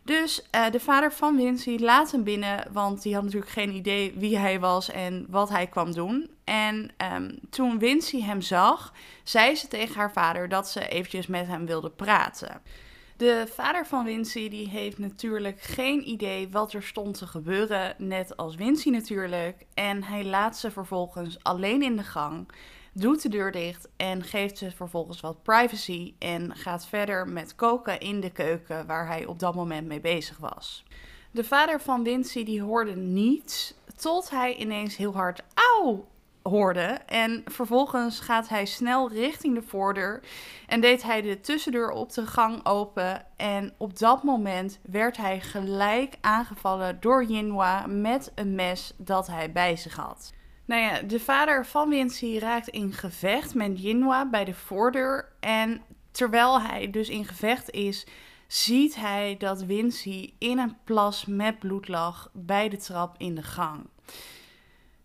Dus 0.04 0.48
uh, 0.56 0.70
de 0.72 0.80
vader 0.80 1.14
van 1.14 1.36
Wincy 1.36 1.78
laat 1.80 2.12
hem 2.12 2.24
binnen, 2.24 2.68
want 2.72 3.02
die 3.02 3.14
had 3.14 3.24
natuurlijk 3.24 3.52
geen 3.52 3.74
idee 3.74 4.14
wie 4.18 4.38
hij 4.38 4.60
was 4.60 4.92
en 4.92 5.26
wat 5.30 5.50
hij 5.50 5.68
kwam 5.68 5.94
doen. 5.94 6.30
En 6.44 6.92
um, 7.14 7.40
toen 7.50 7.80
Wincy 7.80 8.22
hem 8.22 8.42
zag, 8.42 8.94
zei 9.24 9.56
ze 9.56 9.68
tegen 9.68 9.96
haar 9.96 10.12
vader 10.12 10.50
dat 10.50 10.70
ze 10.70 10.88
eventjes 10.88 11.28
met 11.28 11.48
hem 11.48 11.66
wilde 11.66 11.90
praten. 11.90 12.62
De 13.18 13.48
vader 13.54 13.86
van 13.86 14.06
Wincy 14.06 14.50
die 14.50 14.70
heeft 14.70 14.98
natuurlijk 14.98 15.62
geen 15.62 16.10
idee 16.10 16.50
wat 16.50 16.74
er 16.74 16.84
stond 16.84 17.18
te 17.18 17.28
gebeuren, 17.28 17.96
net 17.98 18.38
als 18.38 18.56
Wincy 18.56 18.90
natuurlijk. 18.90 19.66
En 19.74 20.04
hij 20.04 20.26
laat 20.26 20.58
ze 20.58 20.72
vervolgens 20.72 21.44
alleen 21.44 21.82
in 21.82 21.96
de 21.96 22.04
gang, 22.04 22.48
doet 22.94 23.22
de 23.22 23.30
deur 23.30 23.52
dicht 23.52 23.88
en 23.98 24.24
geeft 24.24 24.58
ze 24.58 24.72
vervolgens 24.72 25.22
wat 25.22 25.44
privacy 25.44 26.14
en 26.20 26.56
gaat 26.56 26.88
verder 26.88 27.28
met 27.28 27.56
koken 27.56 28.00
in 28.00 28.20
de 28.20 28.32
keuken 28.32 28.86
waar 28.88 29.08
hij 29.08 29.26
op 29.26 29.40
dat 29.40 29.56
moment 29.56 29.88
mee 29.88 30.02
bezig 30.02 30.38
was. 30.38 30.84
De 31.32 31.44
vader 31.44 31.82
van 31.82 32.04
Wincy 32.04 32.44
die 32.44 32.62
hoorde 32.62 32.96
niets 32.96 33.74
tot 33.96 34.30
hij 34.30 34.56
ineens 34.56 34.98
heel 34.98 35.14
hard 35.14 35.44
auw 35.54 36.06
hoorde. 36.44 37.00
En 37.06 37.42
vervolgens 37.46 38.20
gaat 38.20 38.50
hij 38.50 38.66
snel 38.66 39.10
richting 39.10 39.56
de 39.56 39.62
voordeur 39.62 40.24
en 40.68 40.82
deed 40.82 41.04
hij 41.04 41.22
de 41.22 41.40
tussendeur 41.40 41.90
op 41.90 42.14
de 42.14 42.28
gang 42.28 42.66
open. 42.66 43.26
En 43.36 43.74
op 43.78 44.00
dat 44.00 44.24
moment 44.24 44.80
werd 44.82 45.18
hij 45.18 45.40
gelijk 45.40 46.16
aangevallen 46.22 46.98
door 47.00 47.24
Jinwa 47.24 47.86
met 47.88 48.32
een 48.36 48.56
mes 48.56 48.94
dat 48.98 49.28
hij 49.28 49.52
bij 49.52 49.76
zich 49.76 49.96
had. 49.96 50.34
Nou 50.66 50.82
ja, 50.82 51.02
de 51.02 51.20
vader 51.20 51.66
van 51.66 51.90
Wincy 51.90 52.38
raakt 52.40 52.68
in 52.68 52.94
gevecht 52.94 53.56
met 53.56 53.82
Jinwa 53.82 54.30
bij 54.30 54.46
de 54.46 54.54
voordeur. 54.54 55.32
En 55.40 55.82
terwijl 56.12 56.62
hij 56.62 56.90
dus 56.90 57.10
in 57.10 57.26
gevecht 57.26 57.72
is, 57.72 58.06
ziet 58.48 58.96
hij 58.96 59.36
dat 59.38 59.64
Wincy 59.64 60.34
in 60.38 60.60
een 60.60 60.78
plas 60.84 61.26
met 61.26 61.60
bloed 61.60 61.88
lag 61.88 62.30
bij 62.34 62.70
de 62.70 62.78
trap 62.78 63.16
in 63.18 63.36
de 63.36 63.44
gang. 63.44 63.86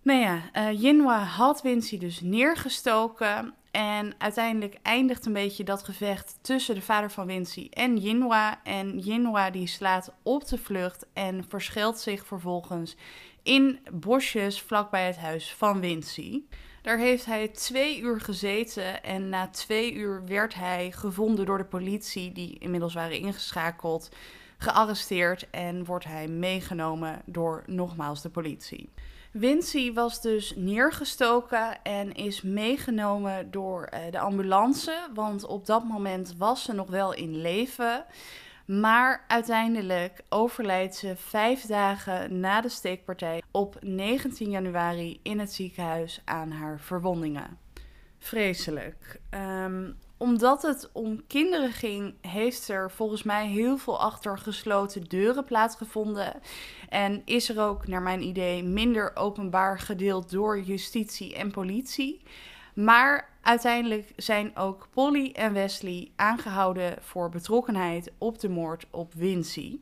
Nou 0.09 0.21
ja, 0.21 0.43
uh, 0.57 0.83
Jinwa 0.83 1.19
had 1.19 1.63
Wincy 1.63 1.99
dus 1.99 2.21
neergestoken. 2.21 3.55
En 3.71 4.15
uiteindelijk 4.19 4.79
eindigt 4.83 5.27
een 5.27 5.33
beetje 5.33 5.65
dat 5.65 5.83
gevecht 5.83 6.39
tussen 6.41 6.75
de 6.75 6.83
vader 6.83 7.11
van 7.11 7.27
Wincy 7.27 7.69
en 7.71 7.97
Jinwa. 7.97 8.61
En 8.65 8.99
Jinwa 8.99 9.51
die 9.51 9.67
slaat 9.67 10.13
op 10.23 10.47
de 10.47 10.59
vlucht 10.59 11.07
en 11.13 11.45
verschilt 11.49 11.99
zich 11.99 12.27
vervolgens 12.27 12.97
in 13.43 13.79
bosjes 13.93 14.61
vlakbij 14.61 15.07
het 15.07 15.17
huis 15.17 15.55
van 15.55 15.81
Wincy. 15.81 16.43
Daar 16.83 16.99
heeft 16.99 17.25
hij 17.25 17.49
twee 17.49 18.01
uur 18.01 18.21
gezeten 18.21 19.03
en 19.03 19.29
na 19.29 19.49
twee 19.49 19.95
uur 19.95 20.23
werd 20.27 20.55
hij 20.55 20.93
gevonden 20.93 21.47
door 21.47 21.59
de 21.59 21.65
politie, 21.65 22.33
die 22.33 22.59
inmiddels 22.59 22.95
waren 22.95 23.19
ingeschakeld, 23.19 24.09
gearresteerd 24.59 25.51
en 25.51 25.85
wordt 25.85 26.05
hij 26.05 26.29
meegenomen 26.29 27.23
door 27.27 27.63
nogmaals 27.67 28.23
de 28.23 28.31
politie. 28.31 28.91
Wincy 29.33 29.93
was 29.93 30.21
dus 30.21 30.53
neergestoken 30.57 31.83
en 31.83 32.15
is 32.15 32.43
meegenomen 32.43 33.51
door 33.51 33.89
uh, 33.95 34.01
de 34.11 34.19
ambulance. 34.19 35.09
Want 35.15 35.47
op 35.47 35.67
dat 35.67 35.85
moment 35.85 36.35
was 36.37 36.63
ze 36.63 36.73
nog 36.73 36.89
wel 36.89 37.15
in 37.15 37.41
leven. 37.41 38.05
Maar 38.65 39.25
uiteindelijk 39.29 40.23
overlijdt 40.29 40.97
ze 40.97 41.17
vijf 41.17 41.67
dagen 41.67 42.41
na 42.41 42.61
de 42.61 42.69
steekpartij 42.69 43.43
op 43.51 43.77
19 43.81 44.51
januari 44.51 45.21
in 45.23 45.39
het 45.39 45.53
ziekenhuis 45.53 46.21
aan 46.25 46.51
haar 46.51 46.81
verwondingen. 46.81 47.59
Vreselijk. 48.19 49.21
Um, 49.31 49.99
omdat 50.19 50.63
het 50.63 50.91
om 50.93 51.27
kinderen 51.27 51.73
ging, 51.73 52.15
heeft 52.21 52.69
er 52.69 52.91
volgens 52.91 53.23
mij 53.23 53.47
heel 53.47 53.79
veel 53.79 54.01
achter 54.01 54.39
gesloten 54.39 55.05
deuren 55.05 55.45
plaatsgevonden. 55.45 56.41
En 56.89 57.23
is 57.25 57.49
er 57.49 57.61
ook, 57.61 57.87
naar 57.87 58.03
mijn 58.03 58.23
idee, 58.23 58.63
minder 58.63 59.17
openbaar 59.17 59.79
gedeeld 59.79 60.31
door 60.31 60.61
justitie 60.61 61.35
en 61.35 61.51
politie. 61.51 62.23
Maar 62.75 63.29
uiteindelijk 63.43 64.13
zijn 64.17 64.57
ook 64.57 64.89
Polly 64.91 65.33
en 65.33 65.53
Wesley 65.53 66.11
aangehouden 66.17 66.97
voor 67.01 67.29
betrokkenheid 67.29 68.13
op 68.19 68.39
de 68.39 68.49
moord 68.49 68.87
op 68.91 69.15
Wincy. 69.15 69.79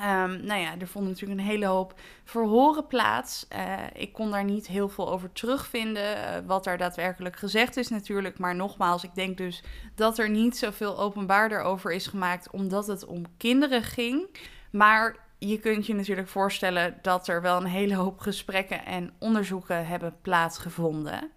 Um, 0.00 0.44
nou 0.44 0.60
ja, 0.60 0.78
er 0.78 0.88
vond 0.88 1.06
natuurlijk 1.06 1.40
een 1.40 1.46
hele 1.46 1.66
hoop 1.66 1.94
verhoren 2.24 2.86
plaats. 2.86 3.46
Uh, 3.52 3.74
ik 3.92 4.12
kon 4.12 4.30
daar 4.30 4.44
niet 4.44 4.66
heel 4.66 4.88
veel 4.88 5.10
over 5.10 5.32
terugvinden, 5.32 6.16
uh, 6.16 6.46
wat 6.46 6.64
daar 6.64 6.78
daadwerkelijk 6.78 7.36
gezegd 7.36 7.76
is 7.76 7.88
natuurlijk. 7.88 8.38
Maar 8.38 8.54
nogmaals, 8.54 9.04
ik 9.04 9.14
denk 9.14 9.36
dus 9.36 9.62
dat 9.94 10.18
er 10.18 10.30
niet 10.30 10.56
zoveel 10.56 10.98
openbaarder 10.98 11.60
over 11.60 11.92
is 11.92 12.06
gemaakt, 12.06 12.50
omdat 12.50 12.86
het 12.86 13.06
om 13.06 13.24
kinderen 13.36 13.82
ging. 13.82 14.38
Maar 14.70 15.16
je 15.38 15.58
kunt 15.58 15.86
je 15.86 15.94
natuurlijk 15.94 16.28
voorstellen 16.28 16.98
dat 17.02 17.28
er 17.28 17.42
wel 17.42 17.56
een 17.56 17.66
hele 17.66 17.94
hoop 17.94 18.20
gesprekken 18.20 18.84
en 18.84 19.12
onderzoeken 19.18 19.86
hebben 19.86 20.16
plaatsgevonden. 20.22 21.30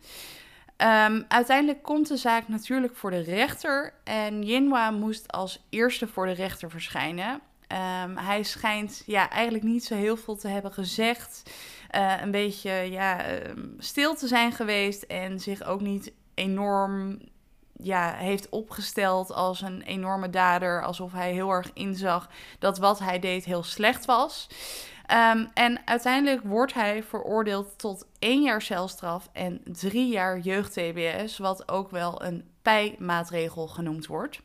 Um, 0.77 1.25
uiteindelijk 1.27 1.83
komt 1.83 2.07
de 2.07 2.17
zaak 2.17 2.47
natuurlijk 2.47 2.95
voor 2.95 3.11
de 3.11 3.21
rechter 3.21 3.93
en 4.03 4.43
Jinwa 4.43 4.91
moest 4.91 5.31
als 5.31 5.65
eerste 5.69 6.07
voor 6.07 6.25
de 6.25 6.31
rechter 6.31 6.69
verschijnen. 6.69 7.41
Um, 7.71 8.17
hij 8.17 8.43
schijnt 8.43 9.03
ja, 9.05 9.29
eigenlijk 9.29 9.63
niet 9.63 9.85
zo 9.85 9.95
heel 9.95 10.17
veel 10.17 10.35
te 10.35 10.47
hebben 10.47 10.73
gezegd. 10.73 11.51
Uh, 11.95 12.21
een 12.21 12.31
beetje 12.31 12.71
ja, 12.71 13.23
ehm, 13.23 13.67
stil 13.77 14.15
te 14.15 14.27
zijn 14.27 14.51
geweest 14.51 15.03
en 15.03 15.39
zich 15.39 15.63
ook 15.63 15.81
niet 15.81 16.11
enorm 16.33 17.19
ja, 17.73 18.13
heeft 18.13 18.49
opgesteld 18.49 19.31
als 19.31 19.61
een 19.61 19.81
enorme 19.81 20.29
dader. 20.29 20.83
Alsof 20.83 21.11
hij 21.11 21.31
heel 21.31 21.49
erg 21.49 21.71
inzag 21.73 22.29
dat 22.59 22.77
wat 22.77 22.99
hij 22.99 23.19
deed 23.19 23.45
heel 23.45 23.63
slecht 23.63 24.05
was. 24.05 24.47
Ehm, 25.05 25.45
en 25.53 25.81
uiteindelijk 25.85 26.43
wordt 26.43 26.73
hij 26.73 27.03
veroordeeld 27.03 27.79
tot 27.79 28.07
één 28.19 28.41
jaar 28.41 28.61
celstraf 28.61 29.29
en 29.33 29.61
drie 29.63 30.07
jaar 30.07 30.39
jeugd-TBS, 30.39 31.37
wat 31.37 31.71
ook 31.71 31.89
wel 31.91 32.23
een 32.23 32.49
pijmaatregel 32.61 33.67
genoemd 33.67 34.05
wordt. 34.05 34.41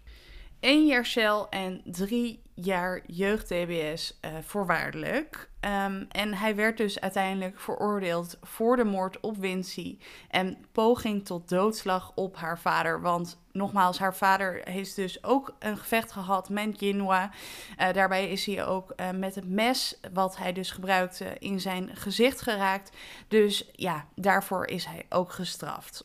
Eén 0.60 0.86
jaar 0.86 1.06
cel 1.06 1.48
en 1.48 1.82
drie 1.84 2.44
jaar 2.56 3.02
jeugd-TBS 3.06 4.18
eh, 4.20 4.30
voorwaardelijk. 4.42 5.50
Ehm, 5.60 6.04
en 6.08 6.34
hij 6.34 6.56
werd 6.56 6.76
dus 6.76 7.00
uiteindelijk 7.00 7.60
veroordeeld 7.60 8.38
voor 8.42 8.76
de 8.76 8.84
moord 8.84 9.20
op 9.20 9.36
Wincy 9.36 9.98
en 10.28 10.56
poging 10.72 11.24
tot 11.24 11.48
doodslag 11.48 12.12
op 12.14 12.36
haar 12.36 12.58
vader. 12.58 13.00
Want 13.00 13.38
nogmaals, 13.52 13.98
haar 13.98 14.14
vader 14.14 14.60
heeft 14.64 14.96
dus 14.96 15.24
ook 15.24 15.54
een 15.58 15.78
gevecht 15.78 16.12
gehad 16.12 16.48
met 16.48 16.80
Jinwa. 16.80 17.30
Uh, 17.78 17.92
daarbij 17.92 18.30
is 18.30 18.46
hij 18.46 18.66
ook 18.66 18.92
uh, 18.96 19.10
met 19.10 19.34
het 19.34 19.48
mes, 19.48 20.00
wat 20.12 20.36
hij 20.36 20.52
dus 20.52 20.70
gebruikte, 20.70 21.36
in 21.38 21.60
zijn 21.60 21.96
gezicht 21.96 22.40
geraakt. 22.40 22.96
Dus 23.28 23.70
ja, 23.72 24.06
daarvoor 24.14 24.66
is 24.66 24.84
hij 24.84 25.06
ook 25.08 25.32
gestraft. 25.32 26.04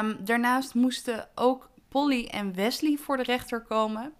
Um, 0.00 0.24
daarnaast 0.24 0.74
moesten 0.74 1.28
ook 1.34 1.70
Polly 1.88 2.26
en 2.26 2.54
Wesley 2.54 2.96
voor 2.96 3.16
de 3.16 3.22
rechter 3.22 3.60
komen. 3.60 4.14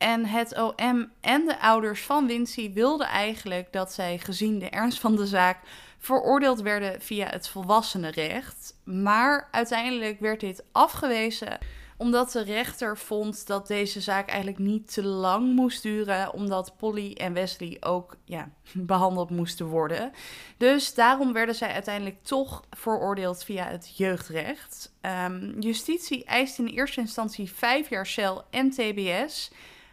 En 0.00 0.26
het 0.26 0.58
OM 0.58 1.10
en 1.20 1.44
de 1.46 1.60
ouders 1.60 2.02
van 2.02 2.26
Wincy 2.26 2.72
wilden 2.72 3.06
eigenlijk 3.06 3.72
dat 3.72 3.92
zij, 3.92 4.18
gezien 4.18 4.58
de 4.58 4.68
ernst 4.68 5.00
van 5.00 5.16
de 5.16 5.26
zaak, 5.26 5.58
veroordeeld 5.98 6.60
werden 6.60 7.00
via 7.00 7.26
het 7.26 7.48
volwassenenrecht. 7.48 8.74
Maar 8.84 9.48
uiteindelijk 9.50 10.20
werd 10.20 10.40
dit 10.40 10.64
afgewezen 10.72 11.58
omdat 12.00 12.32
de 12.32 12.42
rechter 12.42 12.98
vond 12.98 13.46
dat 13.46 13.66
deze 13.66 14.00
zaak 14.00 14.28
eigenlijk 14.28 14.58
niet 14.58 14.92
te 14.92 15.04
lang 15.04 15.54
moest 15.54 15.82
duren, 15.82 16.32
omdat 16.32 16.76
Polly 16.76 17.12
en 17.12 17.32
Wesley 17.32 17.76
ook 17.80 18.16
ja, 18.24 18.50
behandeld 18.74 19.30
moesten 19.30 19.66
worden. 19.66 20.12
Dus 20.56 20.94
daarom 20.94 21.32
werden 21.32 21.54
zij 21.54 21.72
uiteindelijk 21.72 22.22
toch 22.22 22.64
veroordeeld 22.70 23.44
via 23.44 23.64
het 23.64 23.96
jeugdrecht. 23.96 24.92
Um, 25.26 25.56
justitie 25.58 26.24
eist 26.24 26.58
in 26.58 26.66
eerste 26.66 27.00
instantie 27.00 27.52
vijf 27.52 27.90
jaar 27.90 28.06
cel 28.06 28.44
en 28.50 28.70
TBS. 28.70 29.50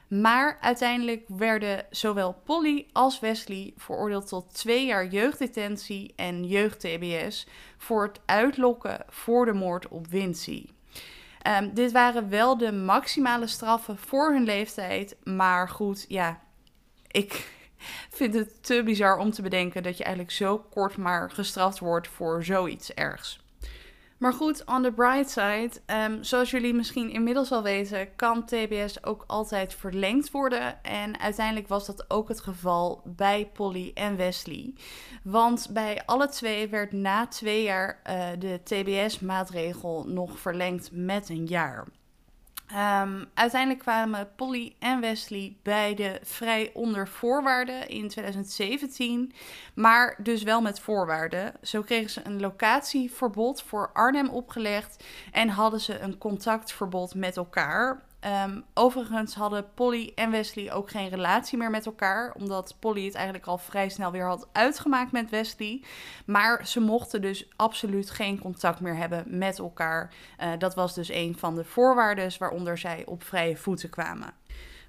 Maar 0.08 0.58
uiteindelijk 0.62 1.24
werden 1.28 1.86
zowel 1.90 2.34
Polly 2.44 2.88
als 2.92 3.20
Wesley 3.20 3.74
veroordeeld 3.78 4.28
tot 4.28 4.54
twee 4.54 4.86
jaar 4.86 5.08
jeugddetentie 5.08 6.14
en 6.16 6.46
jeugd-TBS 6.46 7.48
voor 7.78 8.04
het 8.04 8.20
uitlokken 8.26 9.06
voor 9.10 9.46
de 9.46 9.54
moord 9.54 9.88
op 9.88 10.08
Wincy. 10.08 10.66
Um, 11.48 11.74
dit 11.74 11.92
waren 11.92 12.30
wel 12.30 12.58
de 12.58 12.72
maximale 12.72 13.48
straffen 13.48 13.98
voor 13.98 14.32
hun 14.32 14.44
leeftijd. 14.44 15.16
Maar 15.24 15.70
goed, 15.70 16.06
ja, 16.08 16.42
ik 17.08 17.52
vind 18.18 18.34
het 18.34 18.64
te 18.64 18.82
bizar 18.84 19.18
om 19.18 19.32
te 19.32 19.42
bedenken 19.42 19.84
dat 19.84 19.98
je 19.98 20.04
eigenlijk 20.04 20.36
zo 20.36 20.58
kort 20.58 20.98
maar 20.98 21.32
gestraft 21.32 21.80
wordt 21.80 22.08
voor 22.08 22.44
zoiets 22.44 22.94
ergs. 22.94 23.40
Maar 24.18 24.34
goed, 24.34 24.66
on 24.66 24.84
the 24.84 24.92
bright 24.92 25.30
side, 25.30 25.72
um, 25.86 26.24
zoals 26.24 26.52
jullie 26.52 26.74
misschien 26.74 27.10
inmiddels 27.10 27.52
al 27.52 27.64
weten, 27.64 28.16
kan 28.16 28.46
TBS 28.46 29.04
ook 29.04 29.24
altijd 29.28 29.74
verlengd 29.74 30.32
worden. 30.32 30.84
En 30.84 31.20
uiteindelijk 31.20 31.68
was 31.68 31.86
dat 31.86 32.06
ook 32.08 32.28
het 32.28 32.40
geval 32.40 33.02
bij 33.06 33.50
Polly 33.54 33.92
en 33.94 34.16
Wesley. 34.16 34.74
Want 35.24 35.70
bij 35.72 36.02
alle 36.06 36.30
twee 36.30 36.68
werd 36.68 36.92
na 36.92 37.28
twee 37.28 37.64
jaar 37.64 38.02
uh, 38.10 38.26
de 38.40 38.60
TBS-maatregel 38.64 40.06
nog 40.08 40.40
verlengd 40.40 40.90
met 40.92 41.30
een 41.30 41.46
jaar. 41.46 41.88
Um, 42.72 43.26
uiteindelijk 43.34 43.80
kwamen 43.80 44.30
Polly 44.36 44.76
en 44.80 45.00
Wesley 45.00 45.56
beide 45.64 46.20
vrij 46.24 46.72
onder 46.74 47.08
voorwaarden 47.08 47.88
in 47.88 48.08
2017, 48.08 49.34
maar 49.76 50.16
dus 50.24 50.44
wel 50.44 50.62
met 50.62 50.80
voorwaarden. 50.80 51.54
Zo 51.62 51.82
kregen 51.82 52.10
ze 52.10 52.22
een 52.24 52.40
locatieverbod 52.40 53.62
voor 53.62 53.90
Arnhem 53.94 54.30
opgelegd 54.30 55.04
en 55.32 55.50
hadden 55.50 55.80
ze 55.80 56.00
een 56.00 56.18
contactverbod 56.18 57.16
met 57.16 57.38
elkaar. 57.38 58.06
Um, 58.26 58.64
overigens 58.74 59.36
hadden 59.36 59.74
Polly 59.74 60.12
en 60.16 60.32
Wesley 60.32 60.74
ook 60.74 60.90
geen 60.90 61.10
relatie 61.10 61.58
meer 61.58 61.70
met 61.70 61.86
elkaar, 61.86 62.34
omdat 62.34 62.76
Polly 62.80 63.06
het 63.06 63.16
eigenlijk 63.16 63.46
al 63.46 63.58
vrij 63.58 63.90
snel 63.90 64.12
weer 64.12 64.26
had 64.26 64.48
uitgemaakt 64.52 65.12
met 65.12 65.30
Wesley. 65.30 65.84
Maar 66.26 66.68
ze 66.68 66.80
mochten 66.80 67.22
dus 67.22 67.50
absoluut 67.56 68.10
geen 68.10 68.40
contact 68.40 68.80
meer 68.80 68.96
hebben 68.96 69.24
met 69.28 69.60
elkaar. 69.60 70.14
Uh, 70.40 70.50
dat 70.58 70.76
was 70.76 70.96
dus 70.96 71.10
een 71.10 71.38
van 71.38 71.56
de 71.56 71.64
voorwaarden 71.64 72.32
waaronder 72.40 72.78
zij 72.78 73.06
op 73.06 73.24
vrije 73.24 73.58
voeten 73.58 73.90
kwamen. 73.90 74.34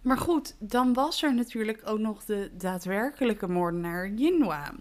Maar 0.02 0.18
goed, 0.18 0.56
dan 0.58 0.92
was 0.92 1.22
er 1.22 1.34
natuurlijk 1.34 1.80
ook 1.84 1.98
nog 1.98 2.24
de 2.24 2.50
daadwerkelijke 2.52 3.48
moordenaar 3.48 4.08
Jinwa. 4.08 4.74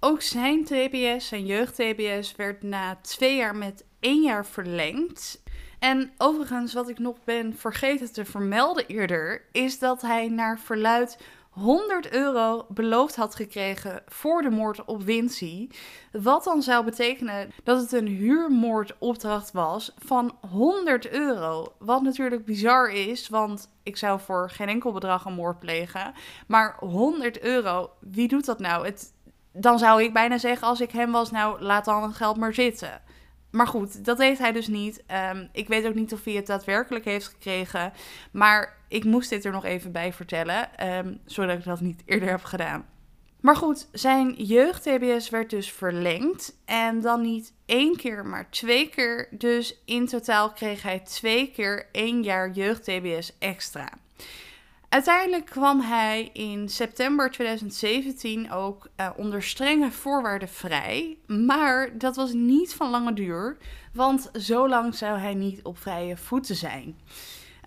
Ook 0.00 0.22
zijn 0.22 0.64
TBS, 0.64 1.28
zijn 1.28 1.46
jeugd-TBS, 1.46 2.36
werd 2.36 2.62
na 2.62 2.98
twee 3.02 3.36
jaar 3.36 3.56
met 3.56 3.84
één 4.00 4.22
jaar 4.22 4.46
verlengd. 4.46 5.42
En 5.84 6.12
overigens, 6.18 6.72
wat 6.72 6.88
ik 6.88 6.98
nog 6.98 7.16
ben 7.24 7.56
vergeten 7.56 8.12
te 8.12 8.24
vermelden 8.24 8.86
eerder, 8.86 9.44
is 9.52 9.78
dat 9.78 10.02
hij 10.02 10.28
naar 10.28 10.58
verluid 10.58 11.18
100 11.50 12.12
euro 12.12 12.66
beloofd 12.68 13.16
had 13.16 13.34
gekregen 13.34 14.02
voor 14.06 14.42
de 14.42 14.50
moord 14.50 14.84
op 14.84 15.02
Wincy. 15.02 15.68
Wat 16.12 16.44
dan 16.44 16.62
zou 16.62 16.84
betekenen 16.84 17.52
dat 17.64 17.80
het 17.80 17.92
een 17.92 18.06
huurmoordopdracht 18.06 19.52
was 19.52 19.94
van 19.98 20.36
100 20.50 21.10
euro. 21.10 21.72
Wat 21.78 22.02
natuurlijk 22.02 22.44
bizar 22.44 22.90
is, 22.90 23.28
want 23.28 23.70
ik 23.82 23.96
zou 23.96 24.20
voor 24.20 24.50
geen 24.50 24.68
enkel 24.68 24.92
bedrag 24.92 25.24
een 25.24 25.34
moord 25.34 25.58
plegen. 25.58 26.12
Maar 26.46 26.76
100 26.78 27.40
euro, 27.40 27.90
wie 28.00 28.28
doet 28.28 28.44
dat 28.44 28.58
nou? 28.58 28.86
Het, 28.86 29.12
dan 29.52 29.78
zou 29.78 30.02
ik 30.02 30.12
bijna 30.12 30.38
zeggen 30.38 30.68
als 30.68 30.80
ik 30.80 30.90
hem 30.90 31.12
was, 31.12 31.30
nou 31.30 31.62
laat 31.62 31.84
dan 31.84 32.02
het 32.02 32.14
geld 32.16 32.36
maar 32.36 32.54
zitten. 32.54 33.02
Maar 33.54 33.66
goed, 33.66 34.04
dat 34.04 34.18
heeft 34.18 34.38
hij 34.38 34.52
dus 34.52 34.66
niet. 34.66 35.02
Um, 35.32 35.48
ik 35.52 35.68
weet 35.68 35.86
ook 35.86 35.94
niet 35.94 36.12
of 36.12 36.24
hij 36.24 36.34
het 36.34 36.46
daadwerkelijk 36.46 37.04
heeft 37.04 37.26
gekregen. 37.26 37.92
Maar 38.30 38.76
ik 38.88 39.04
moest 39.04 39.30
dit 39.30 39.44
er 39.44 39.52
nog 39.52 39.64
even 39.64 39.92
bij 39.92 40.12
vertellen. 40.12 40.88
Um, 40.88 41.20
zodat 41.24 41.58
ik 41.58 41.64
dat 41.64 41.80
niet 41.80 42.02
eerder 42.04 42.28
heb 42.28 42.44
gedaan. 42.44 42.86
Maar 43.40 43.56
goed, 43.56 43.88
zijn 43.92 44.32
jeugd-TBS 44.32 45.30
werd 45.30 45.50
dus 45.50 45.72
verlengd. 45.72 46.56
En 46.64 47.00
dan 47.00 47.22
niet 47.22 47.52
één 47.66 47.96
keer, 47.96 48.26
maar 48.26 48.50
twee 48.50 48.88
keer. 48.88 49.28
Dus 49.30 49.82
in 49.84 50.06
totaal 50.06 50.52
kreeg 50.52 50.82
hij 50.82 50.98
twee 50.98 51.50
keer 51.50 51.88
één 51.92 52.22
jaar 52.22 52.50
jeugd-TBS 52.50 53.38
extra. 53.38 53.88
Uiteindelijk 54.94 55.46
kwam 55.46 55.80
hij 55.80 56.30
in 56.32 56.68
september 56.68 57.30
2017 57.30 58.50
ook 58.50 58.88
uh, 59.00 59.10
onder 59.16 59.42
strenge 59.42 59.90
voorwaarden 59.90 60.48
vrij. 60.48 61.18
Maar 61.26 61.98
dat 61.98 62.16
was 62.16 62.32
niet 62.32 62.74
van 62.74 62.90
lange 62.90 63.12
duur, 63.12 63.56
want 63.92 64.30
zo 64.32 64.68
lang 64.68 64.94
zou 64.94 65.18
hij 65.18 65.34
niet 65.34 65.62
op 65.62 65.78
vrije 65.78 66.16
voeten 66.16 66.56
zijn. 66.56 66.98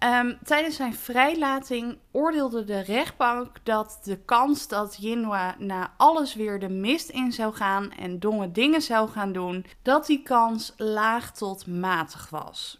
Um, 0.04 0.38
tijdens 0.44 0.76
zijn 0.76 0.96
vrijlating 0.96 1.98
oordeelde 2.12 2.64
de 2.64 2.80
rechtbank 2.80 3.58
dat 3.64 4.00
de 4.04 4.18
kans 4.18 4.68
dat 4.68 4.98
Jinwa 5.00 5.56
na 5.60 5.94
alles 5.98 6.36
weer 6.36 6.60
de 6.60 6.70
mist 6.70 7.10
in 7.10 7.32
zou 7.32 7.54
gaan 7.54 7.92
en 7.92 8.20
domme 8.20 8.52
dingen 8.52 8.82
zou 8.82 9.10
gaan 9.10 9.32
doen, 9.32 9.66
dat 9.82 10.06
die 10.06 10.24
kans 10.24 10.74
laag 10.78 11.32
tot 11.32 11.68
matig 11.68 12.30
was. 12.30 12.78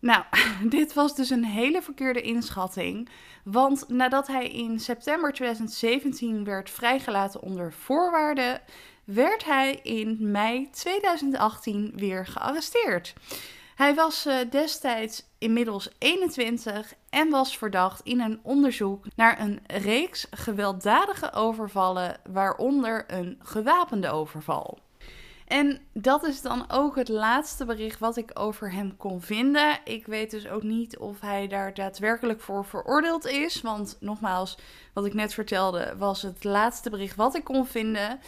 Nou, 0.00 0.24
dit 0.76 0.92
was 0.92 1.14
dus 1.14 1.30
een 1.30 1.44
hele 1.44 1.82
verkeerde 1.82 2.20
inschatting. 2.20 3.08
Want 3.44 3.88
nadat 3.88 4.26
hij 4.26 4.48
in 4.48 4.80
september 4.80 5.32
2017 5.32 6.44
werd 6.44 6.70
vrijgelaten 6.70 7.42
onder 7.42 7.72
voorwaarden, 7.72 8.60
werd 9.04 9.44
hij 9.44 9.80
in 9.82 10.16
mei 10.20 10.70
2018 10.70 11.92
weer 11.94 12.26
gearresteerd. 12.26 13.14
Hij 13.74 13.94
was 13.94 14.26
uh, 14.26 14.34
destijds 14.50 15.26
inmiddels 15.38 15.90
21 15.98 16.94
en 17.10 17.30
was 17.30 17.58
verdacht 17.58 18.00
in 18.02 18.20
een 18.20 18.40
onderzoek 18.42 19.04
naar 19.16 19.40
een 19.40 19.60
reeks 19.66 20.26
gewelddadige 20.30 21.32
overvallen, 21.32 22.16
waaronder 22.30 23.04
een 23.06 23.40
gewapende 23.42 24.10
overval. 24.10 24.78
En 25.50 25.80
dat 25.92 26.24
is 26.24 26.42
dan 26.42 26.64
ook 26.68 26.96
het 26.96 27.08
laatste 27.08 27.64
bericht 27.64 27.98
wat 27.98 28.16
ik 28.16 28.30
over 28.34 28.72
hem 28.72 28.96
kon 28.96 29.20
vinden. 29.20 29.78
Ik 29.84 30.06
weet 30.06 30.30
dus 30.30 30.48
ook 30.48 30.62
niet 30.62 30.98
of 30.98 31.20
hij 31.20 31.48
daar 31.48 31.74
daadwerkelijk 31.74 32.40
voor 32.40 32.64
veroordeeld 32.64 33.26
is. 33.26 33.60
Want 33.60 33.96
nogmaals, 34.00 34.58
wat 34.92 35.04
ik 35.04 35.14
net 35.14 35.34
vertelde, 35.34 35.94
was 35.98 36.22
het 36.22 36.44
laatste 36.44 36.90
bericht 36.90 37.16
wat 37.16 37.34
ik 37.34 37.44
kon 37.44 37.66
vinden. 37.66 38.20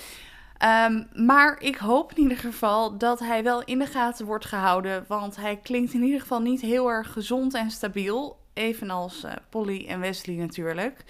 Um, 0.89 1.09
maar 1.27 1.61
ik 1.61 1.77
hoop 1.77 2.13
in 2.13 2.23
ieder 2.23 2.39
geval 2.39 2.99
dat 2.99 3.19
hij 3.19 3.43
wel 3.43 3.65
in 3.65 3.79
de 3.79 3.87
gaten 3.87 4.27
wordt 4.27 4.45
gehouden. 4.45 5.05
Want 5.09 5.37
hij 5.37 5.57
klinkt 5.57 5.93
in 5.93 6.03
ieder 6.03 6.21
geval 6.21 6.41
niet 6.41 6.61
heel 6.61 6.89
erg 6.89 7.13
gezond 7.13 7.55
en 7.55 7.71
stabiel. 7.71 8.37
Evenals 8.53 9.25
uh, 9.25 9.33
Polly 9.49 9.87
en 9.89 10.01
Wesley 10.01 10.37
natuurlijk. 10.37 11.05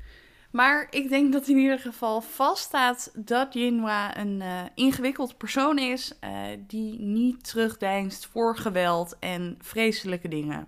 Maar 0.53 0.87
ik 0.91 1.09
denk 1.09 1.33
dat 1.33 1.49
in 1.49 1.57
ieder 1.57 1.79
geval 1.79 2.21
vaststaat 2.21 3.11
dat 3.15 3.55
Jinwa 3.55 4.19
een 4.19 4.41
uh, 4.41 4.61
ingewikkeld 4.75 5.37
persoon 5.37 5.79
is 5.79 6.13
uh, 6.25 6.31
die 6.67 7.01
niet 7.01 7.45
terugdeinst 7.45 8.27
voor 8.27 8.57
geweld 8.57 9.17
en 9.19 9.59
vreselijke 9.61 10.29
dingen. 10.29 10.67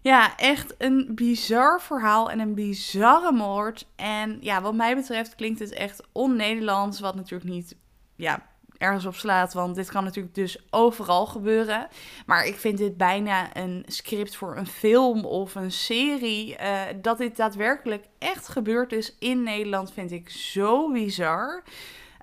Ja, 0.00 0.36
echt 0.36 0.74
een 0.78 1.08
bizar 1.14 1.80
verhaal 1.80 2.30
en 2.30 2.38
een 2.38 2.54
bizarre 2.54 3.32
moord. 3.32 3.86
En 3.96 4.38
ja, 4.40 4.60
wat 4.60 4.74
mij 4.74 4.94
betreft 4.94 5.34
klinkt 5.34 5.58
het 5.58 5.72
echt 5.72 6.02
on-Nederlands, 6.12 7.00
wat 7.00 7.14
natuurlijk 7.14 7.50
niet 7.50 7.76
ja, 8.16 8.51
ergens 8.78 9.04
op 9.04 9.14
slaat, 9.14 9.52
want 9.52 9.74
dit 9.74 9.90
kan 9.90 10.04
natuurlijk 10.04 10.34
dus 10.34 10.58
overal 10.70 11.26
gebeuren. 11.26 11.88
Maar 12.26 12.46
ik 12.46 12.56
vind 12.56 12.78
dit 12.78 12.96
bijna 12.96 13.56
een 13.56 13.84
script 13.86 14.36
voor 14.36 14.56
een 14.56 14.66
film 14.66 15.24
of 15.24 15.54
een 15.54 15.72
serie. 15.72 16.56
Uh, 16.60 16.80
dat 17.02 17.18
dit 17.18 17.36
daadwerkelijk 17.36 18.04
echt 18.18 18.48
gebeurd 18.48 18.92
is 18.92 19.16
in 19.18 19.42
Nederland, 19.42 19.92
vind 19.92 20.10
ik 20.10 20.30
zo 20.30 20.92
bizar. 20.92 21.62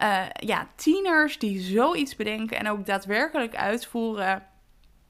Uh, 0.02 0.26
ja, 0.34 0.68
tieners 0.76 1.40
die 1.40 1.62
zoiets 1.62 2.16
bedenken 2.16 2.58
en 2.58 2.70
ook 2.70 2.86
daadwerkelijk 2.86 3.56
uitvoeren. 3.56 4.44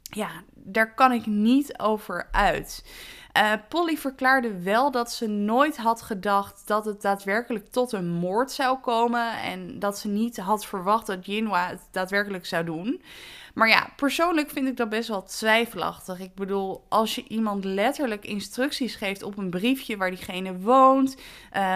Ja, 0.01 0.29
daar 0.53 0.93
kan 0.93 1.11
ik 1.11 1.25
niet 1.25 1.79
over 1.79 2.27
uit. 2.31 2.83
Uh, 3.37 3.53
Polly 3.69 3.97
verklaarde 3.97 4.59
wel 4.61 4.91
dat 4.91 5.11
ze 5.11 5.27
nooit 5.27 5.77
had 5.77 6.01
gedacht 6.01 6.67
dat 6.67 6.85
het 6.85 7.01
daadwerkelijk 7.01 7.71
tot 7.71 7.91
een 7.91 8.09
moord 8.09 8.51
zou 8.51 8.77
komen. 8.79 9.41
En 9.41 9.79
dat 9.79 9.99
ze 9.99 10.07
niet 10.07 10.37
had 10.37 10.65
verwacht 10.65 11.07
dat 11.07 11.25
Jinwa 11.25 11.67
het 11.67 11.81
daadwerkelijk 11.91 12.45
zou 12.45 12.65
doen. 12.65 13.01
Maar 13.53 13.67
ja, 13.67 13.89
persoonlijk 13.95 14.49
vind 14.49 14.67
ik 14.67 14.77
dat 14.77 14.89
best 14.89 15.07
wel 15.07 15.23
twijfelachtig. 15.23 16.19
Ik 16.19 16.35
bedoel, 16.35 16.85
als 16.89 17.15
je 17.15 17.23
iemand 17.27 17.63
letterlijk 17.63 18.25
instructies 18.25 18.95
geeft 18.95 19.23
op 19.23 19.37
een 19.37 19.49
briefje 19.49 19.97
waar 19.97 20.09
diegene 20.09 20.57
woont, 20.57 21.17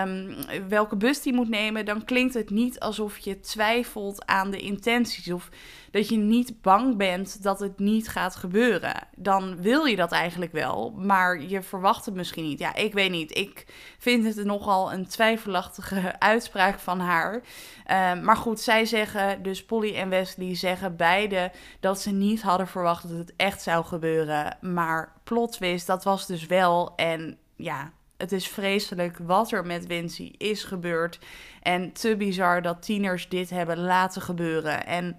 um, 0.06 0.36
welke 0.68 0.96
bus 0.96 1.22
die 1.22 1.34
moet 1.34 1.50
nemen, 1.50 1.86
dan 1.86 2.06
klinkt 2.06 2.34
het 2.34 2.50
niet 2.50 2.80
alsof 2.80 3.18
je 3.18 3.40
twijfelt 3.40 4.26
aan 4.26 4.52
de 4.52 4.60
intenties. 4.60 5.32
Of 5.32 5.50
dat 5.94 6.10
je 6.10 6.18
niet 6.18 6.62
bang 6.62 6.98
bent 6.98 7.44
dat 7.44 7.60
het 7.60 7.80
niet 7.80 8.10
gaat 8.10 8.36
gebeuren. 8.36 9.08
Dan 9.16 9.62
wil 9.62 9.86
je 9.86 9.96
dat 9.96 10.12
eigenlijk 10.12 10.52
wel, 10.52 10.94
maar 10.98 11.42
je 11.42 11.62
verwacht 11.62 12.06
het 12.06 12.16
misschien 12.16 12.44
niet. 12.44 12.60
Ja, 12.60 12.76
ik 12.76 12.94
weet 12.94 13.12
niet. 13.12 13.38
Ik 13.38 13.66
vind 13.98 14.36
het 14.36 14.46
nogal 14.46 14.94
een 14.94 15.08
twijfelachtige 15.08 16.16
uitspraak 16.20 16.80
van 16.80 17.00
haar. 17.00 17.42
Ehm, 17.86 18.24
maar 18.24 18.38
goed, 18.38 18.60
zij 18.60 18.86
zeggen, 18.86 19.44
dus 19.44 19.66
Polly 19.66 19.96
en 19.96 20.10
Wesley 20.10 20.56
zeggen 20.56 20.96
beide 20.96 21.52
dat 21.80 22.02
ze 22.02 22.12
niet 22.12 22.42
hadden 22.42 22.68
verwacht 22.68 23.10
dat 23.10 23.18
het 23.18 23.34
echt 23.36 23.62
zou 23.62 23.86
gebeuren. 23.86 24.58
Maar 24.62 25.14
plot 25.24 25.52
twist, 25.52 25.88
dat 25.88 26.04
was 26.04 26.28
dus 26.28 26.46
wel. 26.46 26.94
En 26.96 27.38
ja, 27.56 27.92
het 28.18 28.32
is 28.32 28.48
vreselijk 28.48 29.18
wat 29.18 29.52
er 29.52 29.66
met 29.66 29.88
Wincy 29.88 30.34
is 30.38 30.64
gebeurd. 30.64 31.20
En 31.62 31.92
te 31.92 32.16
bizar 32.18 32.62
dat 32.62 32.82
tieners 32.82 33.30
dit 33.30 33.50
hebben 33.50 33.78
laten 33.78 34.22
gebeuren. 34.22 34.86
En 34.86 35.18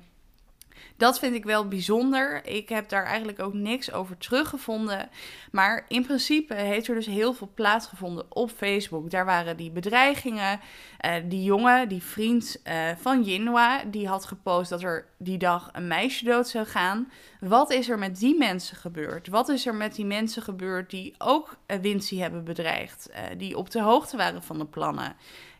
dat 0.97 1.19
vind 1.19 1.35
ik 1.35 1.45
wel 1.45 1.69
bijzonder. 1.69 2.47
Ik 2.47 2.69
heb 2.69 2.89
daar 2.89 3.05
eigenlijk 3.05 3.41
ook 3.41 3.55
niks 3.55 3.93
over 3.93 4.19
teruggevonden. 4.19 5.09
Maar 5.51 5.85
in 5.89 6.03
principe 6.05 6.55
heeft 6.55 6.89
er 6.89 6.95
dus 6.95 7.07
heel 7.07 7.35
veel 7.35 7.51
plaatsgevonden 7.55 8.27
op 8.29 8.51
Facebook. 8.51 9.11
Daar 9.11 9.25
waren 9.25 9.57
die 9.57 9.71
bedreigingen. 9.71 10.61
Uh, 11.07 11.15
die 11.25 11.43
jongen, 11.43 11.89
die 11.89 12.03
vriend 12.03 12.61
uh, 12.65 12.75
van 13.01 13.23
Jinwa, 13.23 13.85
die 13.85 14.09
had 14.09 14.25
gepost 14.25 14.71
dat 14.71 14.83
er 14.83 15.07
die 15.19 15.39
dag 15.39 15.71
een 15.73 15.87
meisje 15.87 16.25
dood 16.25 16.49
zou 16.49 16.67
gaan. 16.67 17.11
Wat 17.41 17.71
is 17.73 17.89
er 17.89 17.99
met 17.99 18.19
die 18.19 18.39
mensen 18.39 18.77
gebeurd? 18.77 19.29
Wat 19.29 19.49
is 19.49 19.67
er 19.67 19.75
met 19.75 19.95
die 19.95 20.07
mensen 20.07 20.43
gebeurd 20.43 20.91
die 20.91 21.15
ook 21.19 21.57
uh, 21.67 21.77
Wincy 21.77 22.19
hebben 22.19 22.45
bedreigd? 22.45 23.11
die 23.37 23.57
op 23.57 23.71
de 23.71 23.81
hoogte 23.81 24.17
waren 24.17 24.43
van 24.43 24.59
de 24.59 24.67
plannen? 24.67 25.17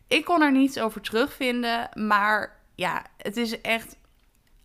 Ik 0.07 0.25
kon 0.25 0.41
er 0.41 0.51
niets 0.51 0.79
over 0.79 1.01
terugvinden, 1.01 1.89
maar 1.93 2.59
ja, 2.75 3.05
het 3.17 3.37
is 3.37 3.61
echt 3.61 3.97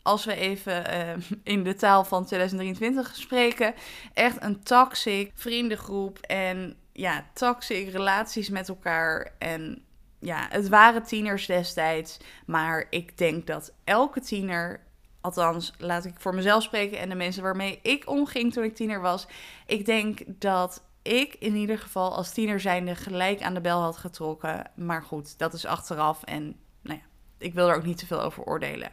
als 0.02 0.24
we 0.24 0.34
even 0.34 0.92
uh, 0.92 1.16
in 1.54 1.64
de 1.64 1.74
taal 1.74 2.04
van 2.04 2.24
2023 2.24 3.16
spreken, 3.16 3.74
echt 4.14 4.42
een 4.42 4.62
toxic 4.62 5.32
vriendengroep 5.34 6.18
en 6.18 6.76
ja, 6.92 7.26
toxic 7.32 7.90
relaties 7.90 8.48
met 8.48 8.68
elkaar. 8.68 9.32
En 9.38 9.82
ja, 10.18 10.46
het 10.48 10.68
waren 10.68 11.02
tieners 11.02 11.46
destijds, 11.46 12.18
maar 12.46 12.86
ik 12.90 13.18
denk 13.18 13.46
dat 13.46 13.72
elke 13.84 14.20
tiener, 14.20 14.80
althans 15.20 15.72
laat 15.78 16.04
ik 16.04 16.14
voor 16.18 16.34
mezelf 16.34 16.62
spreken 16.62 16.98
en 16.98 17.08
de 17.08 17.14
mensen 17.14 17.42
waarmee 17.42 17.78
ik 17.82 18.08
omging 18.08 18.52
toen 18.52 18.64
ik 18.64 18.74
tiener 18.74 19.00
was, 19.00 19.26
ik 19.66 19.86
denk 19.86 20.20
dat 20.26 20.82
ik 21.02 21.34
in 21.38 21.54
ieder 21.54 21.78
geval 21.78 22.16
als 22.16 22.32
tiener 22.32 22.60
zijnde 22.60 22.94
gelijk 22.94 23.42
aan 23.42 23.54
de 23.54 23.60
bel 23.60 23.80
had 23.80 23.96
getrokken. 23.96 24.70
Maar 24.74 25.02
goed, 25.02 25.38
dat 25.38 25.52
is 25.54 25.66
achteraf 25.66 26.22
en 26.22 26.56
nou 26.82 26.98
ja, 26.98 27.04
ik 27.38 27.54
wil 27.54 27.68
er 27.68 27.76
ook 27.76 27.84
niet 27.84 27.98
te 27.98 28.06
veel 28.06 28.22
over 28.22 28.44
oordelen. 28.44 28.92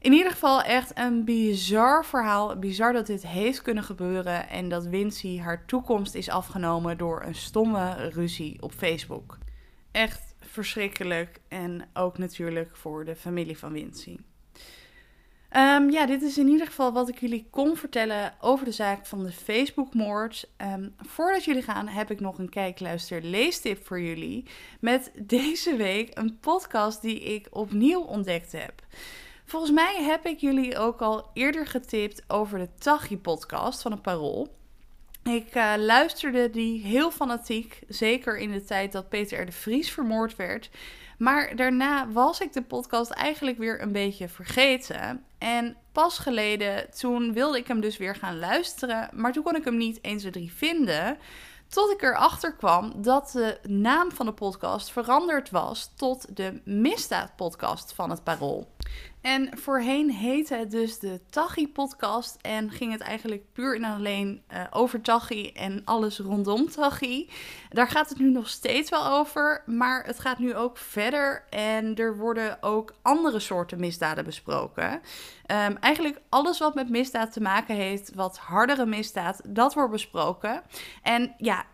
In 0.00 0.12
ieder 0.12 0.32
geval 0.32 0.62
echt 0.62 0.98
een 0.98 1.24
bizar 1.24 2.04
verhaal. 2.04 2.58
Bizar 2.58 2.92
dat 2.92 3.06
dit 3.06 3.26
heeft 3.26 3.62
kunnen 3.62 3.84
gebeuren 3.84 4.48
en 4.48 4.68
dat 4.68 4.86
Wincy 4.86 5.38
haar 5.38 5.64
toekomst 5.66 6.14
is 6.14 6.28
afgenomen 6.28 6.98
door 6.98 7.22
een 7.22 7.34
stomme 7.34 8.08
ruzie 8.08 8.62
op 8.62 8.72
Facebook. 8.72 9.38
Echt 9.90 10.34
verschrikkelijk 10.40 11.40
en 11.48 11.88
ook 11.94 12.18
natuurlijk 12.18 12.76
voor 12.76 13.04
de 13.04 13.16
familie 13.16 13.58
van 13.58 13.72
Wincy. 13.72 14.16
Um, 15.56 15.90
ja, 15.90 16.06
dit 16.06 16.22
is 16.22 16.38
in 16.38 16.48
ieder 16.48 16.66
geval 16.66 16.92
wat 16.92 17.08
ik 17.08 17.20
jullie 17.20 17.46
kon 17.50 17.76
vertellen 17.76 18.34
over 18.40 18.64
de 18.64 18.72
zaak 18.72 19.06
van 19.06 19.22
de 19.22 19.32
Facebookmoord. 19.32 20.48
Um, 20.62 20.94
voordat 20.96 21.44
jullie 21.44 21.62
gaan, 21.62 21.88
heb 21.88 22.10
ik 22.10 22.20
nog 22.20 22.38
een 22.38 22.48
kijkluister 22.48 23.22
leestip 23.22 23.86
voor 23.86 24.00
jullie. 24.00 24.44
Met 24.80 25.10
deze 25.18 25.76
week 25.76 26.18
een 26.18 26.38
podcast 26.40 27.02
die 27.02 27.20
ik 27.20 27.46
opnieuw 27.50 28.00
ontdekt 28.00 28.52
heb. 28.52 28.82
Volgens 29.48 29.72
mij 29.72 30.02
heb 30.02 30.26
ik 30.26 30.38
jullie 30.38 30.78
ook 30.78 31.00
al 31.00 31.30
eerder 31.32 31.66
getipt 31.66 32.22
over 32.28 32.58
de 32.58 32.68
Tachi-podcast 32.78 33.82
van 33.82 33.92
het 33.92 34.02
Parool. 34.02 34.56
Ik 35.22 35.54
uh, 35.54 35.72
luisterde 35.76 36.50
die 36.50 36.82
heel 36.82 37.10
fanatiek, 37.10 37.80
zeker 37.88 38.38
in 38.38 38.52
de 38.52 38.64
tijd 38.64 38.92
dat 38.92 39.08
Peter 39.08 39.40
R. 39.40 39.46
de 39.46 39.52
Vries 39.52 39.90
vermoord 39.90 40.36
werd. 40.36 40.70
Maar 41.18 41.56
daarna 41.56 42.08
was 42.08 42.40
ik 42.40 42.52
de 42.52 42.62
podcast 42.62 43.10
eigenlijk 43.10 43.58
weer 43.58 43.82
een 43.82 43.92
beetje 43.92 44.28
vergeten. 44.28 45.24
En 45.38 45.76
pas 45.92 46.18
geleden, 46.18 46.90
toen 46.98 47.32
wilde 47.32 47.58
ik 47.58 47.66
hem 47.66 47.80
dus 47.80 47.96
weer 47.96 48.14
gaan 48.14 48.38
luisteren. 48.38 49.08
Maar 49.12 49.32
toen 49.32 49.42
kon 49.42 49.56
ik 49.56 49.64
hem 49.64 49.76
niet 49.76 50.00
1, 50.00 50.18
2, 50.18 50.32
3 50.32 50.52
vinden. 50.52 51.18
Tot 51.68 51.90
ik 51.90 52.02
erachter 52.02 52.54
kwam 52.54 53.02
dat 53.02 53.30
de 53.32 53.58
naam 53.68 54.12
van 54.12 54.26
de 54.26 54.32
podcast 54.32 54.90
veranderd 54.90 55.50
was 55.50 55.92
tot 55.96 56.36
de 56.36 56.60
Misdaad-podcast 56.64 57.92
van 57.92 58.10
het 58.10 58.24
Parool. 58.24 58.68
En 59.26 59.58
voorheen 59.58 60.10
heette 60.10 60.54
het 60.54 60.70
dus 60.70 60.98
de 60.98 61.20
Tachi-podcast 61.30 62.38
en 62.40 62.70
ging 62.70 62.92
het 62.92 63.00
eigenlijk 63.00 63.52
puur 63.52 63.76
en 63.76 63.84
alleen 63.84 64.42
uh, 64.52 64.64
over 64.70 65.00
Tachi 65.00 65.52
en 65.52 65.82
alles 65.84 66.18
rondom 66.18 66.70
Tachi. 66.70 67.30
Daar 67.68 67.88
gaat 67.88 68.08
het 68.08 68.18
nu 68.18 68.30
nog 68.30 68.48
steeds 68.48 68.90
wel 68.90 69.06
over, 69.06 69.62
maar 69.66 70.04
het 70.04 70.20
gaat 70.20 70.38
nu 70.38 70.54
ook 70.54 70.78
verder 70.78 71.44
en 71.50 71.94
er 71.94 72.16
worden 72.16 72.62
ook 72.62 72.94
andere 73.02 73.40
soorten 73.40 73.80
misdaden 73.80 74.24
besproken. 74.24 74.92
Um, 74.92 75.76
eigenlijk 75.80 76.20
alles 76.28 76.58
wat 76.58 76.74
met 76.74 76.90
misdaad 76.90 77.32
te 77.32 77.40
maken 77.40 77.74
heeft, 77.74 78.14
wat 78.14 78.38
hardere 78.38 78.86
misdaad, 78.86 79.40
dat 79.44 79.74
wordt 79.74 79.92
besproken. 79.92 80.62
En 81.02 81.34
ja, 81.38 81.64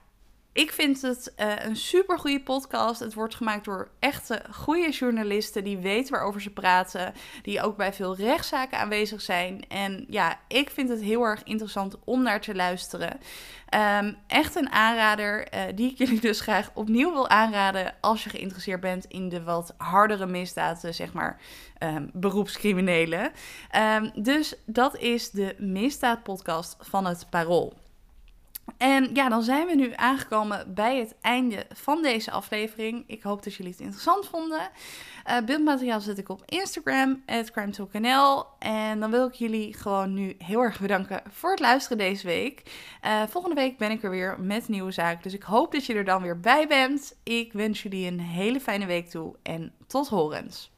ik 0.52 0.72
vind 0.72 1.02
het 1.02 1.32
uh, 1.40 1.52
een 1.58 1.76
super 1.76 2.18
goede 2.18 2.40
podcast. 2.40 3.00
Het 3.00 3.14
wordt 3.14 3.34
gemaakt 3.34 3.64
door 3.64 3.88
echte 3.98 4.42
goede 4.50 4.90
journalisten 4.90 5.64
die 5.64 5.78
weten 5.78 6.12
waarover 6.12 6.40
ze 6.40 6.50
praten, 6.50 7.12
die 7.42 7.62
ook 7.62 7.76
bij 7.76 7.92
veel 7.92 8.16
rechtszaken 8.16 8.78
aanwezig 8.78 9.20
zijn. 9.20 9.64
En 9.68 10.04
ja, 10.08 10.40
ik 10.48 10.70
vind 10.70 10.88
het 10.88 11.00
heel 11.00 11.22
erg 11.22 11.42
interessant 11.42 11.96
om 12.04 12.22
naar 12.22 12.40
te 12.40 12.54
luisteren. 12.54 13.20
Um, 13.98 14.16
echt 14.26 14.54
een 14.54 14.70
aanrader 14.70 15.54
uh, 15.54 15.60
die 15.74 15.90
ik 15.90 15.98
jullie 16.02 16.20
dus 16.20 16.40
graag 16.40 16.70
opnieuw 16.74 17.12
wil 17.12 17.28
aanraden 17.28 17.94
als 18.00 18.24
je 18.24 18.30
geïnteresseerd 18.30 18.80
bent 18.80 19.04
in 19.04 19.28
de 19.28 19.42
wat 19.42 19.74
hardere 19.76 20.26
misdaden, 20.26 20.94
zeg 20.94 21.12
maar 21.12 21.40
um, 21.78 22.10
beroepscriminelen. 22.12 23.32
Um, 23.96 24.22
dus 24.22 24.54
dat 24.66 24.96
is 24.96 25.30
de 25.30 25.54
misdaadpodcast 25.58 26.76
van 26.80 27.06
het 27.06 27.26
Parool. 27.30 27.81
En 28.76 29.14
ja, 29.14 29.28
dan 29.28 29.42
zijn 29.42 29.66
we 29.66 29.74
nu 29.74 29.92
aangekomen 29.94 30.74
bij 30.74 30.98
het 30.98 31.14
einde 31.20 31.66
van 31.74 32.02
deze 32.02 32.30
aflevering. 32.30 33.04
Ik 33.06 33.22
hoop 33.22 33.42
dat 33.42 33.54
jullie 33.54 33.72
het 33.72 33.80
interessant 33.80 34.26
vonden. 34.26 34.70
Uh, 35.28 35.40
beeldmateriaal 35.44 36.00
zet 36.00 36.18
ik 36.18 36.28
op 36.28 36.42
Instagram, 36.46 37.22
crimetalknl. 37.52 38.44
En 38.58 39.00
dan 39.00 39.10
wil 39.10 39.26
ik 39.26 39.34
jullie 39.34 39.74
gewoon 39.74 40.14
nu 40.14 40.34
heel 40.38 40.60
erg 40.60 40.80
bedanken 40.80 41.22
voor 41.28 41.50
het 41.50 41.60
luisteren 41.60 41.98
deze 41.98 42.26
week. 42.26 42.62
Uh, 43.04 43.22
volgende 43.28 43.56
week 43.56 43.78
ben 43.78 43.90
ik 43.90 44.02
er 44.02 44.10
weer 44.10 44.40
met 44.40 44.68
nieuwe 44.68 44.92
zaken. 44.92 45.22
Dus 45.22 45.34
ik 45.34 45.42
hoop 45.42 45.72
dat 45.72 45.86
je 45.86 45.94
er 45.94 46.04
dan 46.04 46.22
weer 46.22 46.40
bij 46.40 46.66
bent. 46.66 47.16
Ik 47.22 47.52
wens 47.52 47.82
jullie 47.82 48.06
een 48.06 48.20
hele 48.20 48.60
fijne 48.60 48.86
week 48.86 49.08
toe 49.08 49.34
en 49.42 49.72
tot 49.86 50.08
horens. 50.08 50.70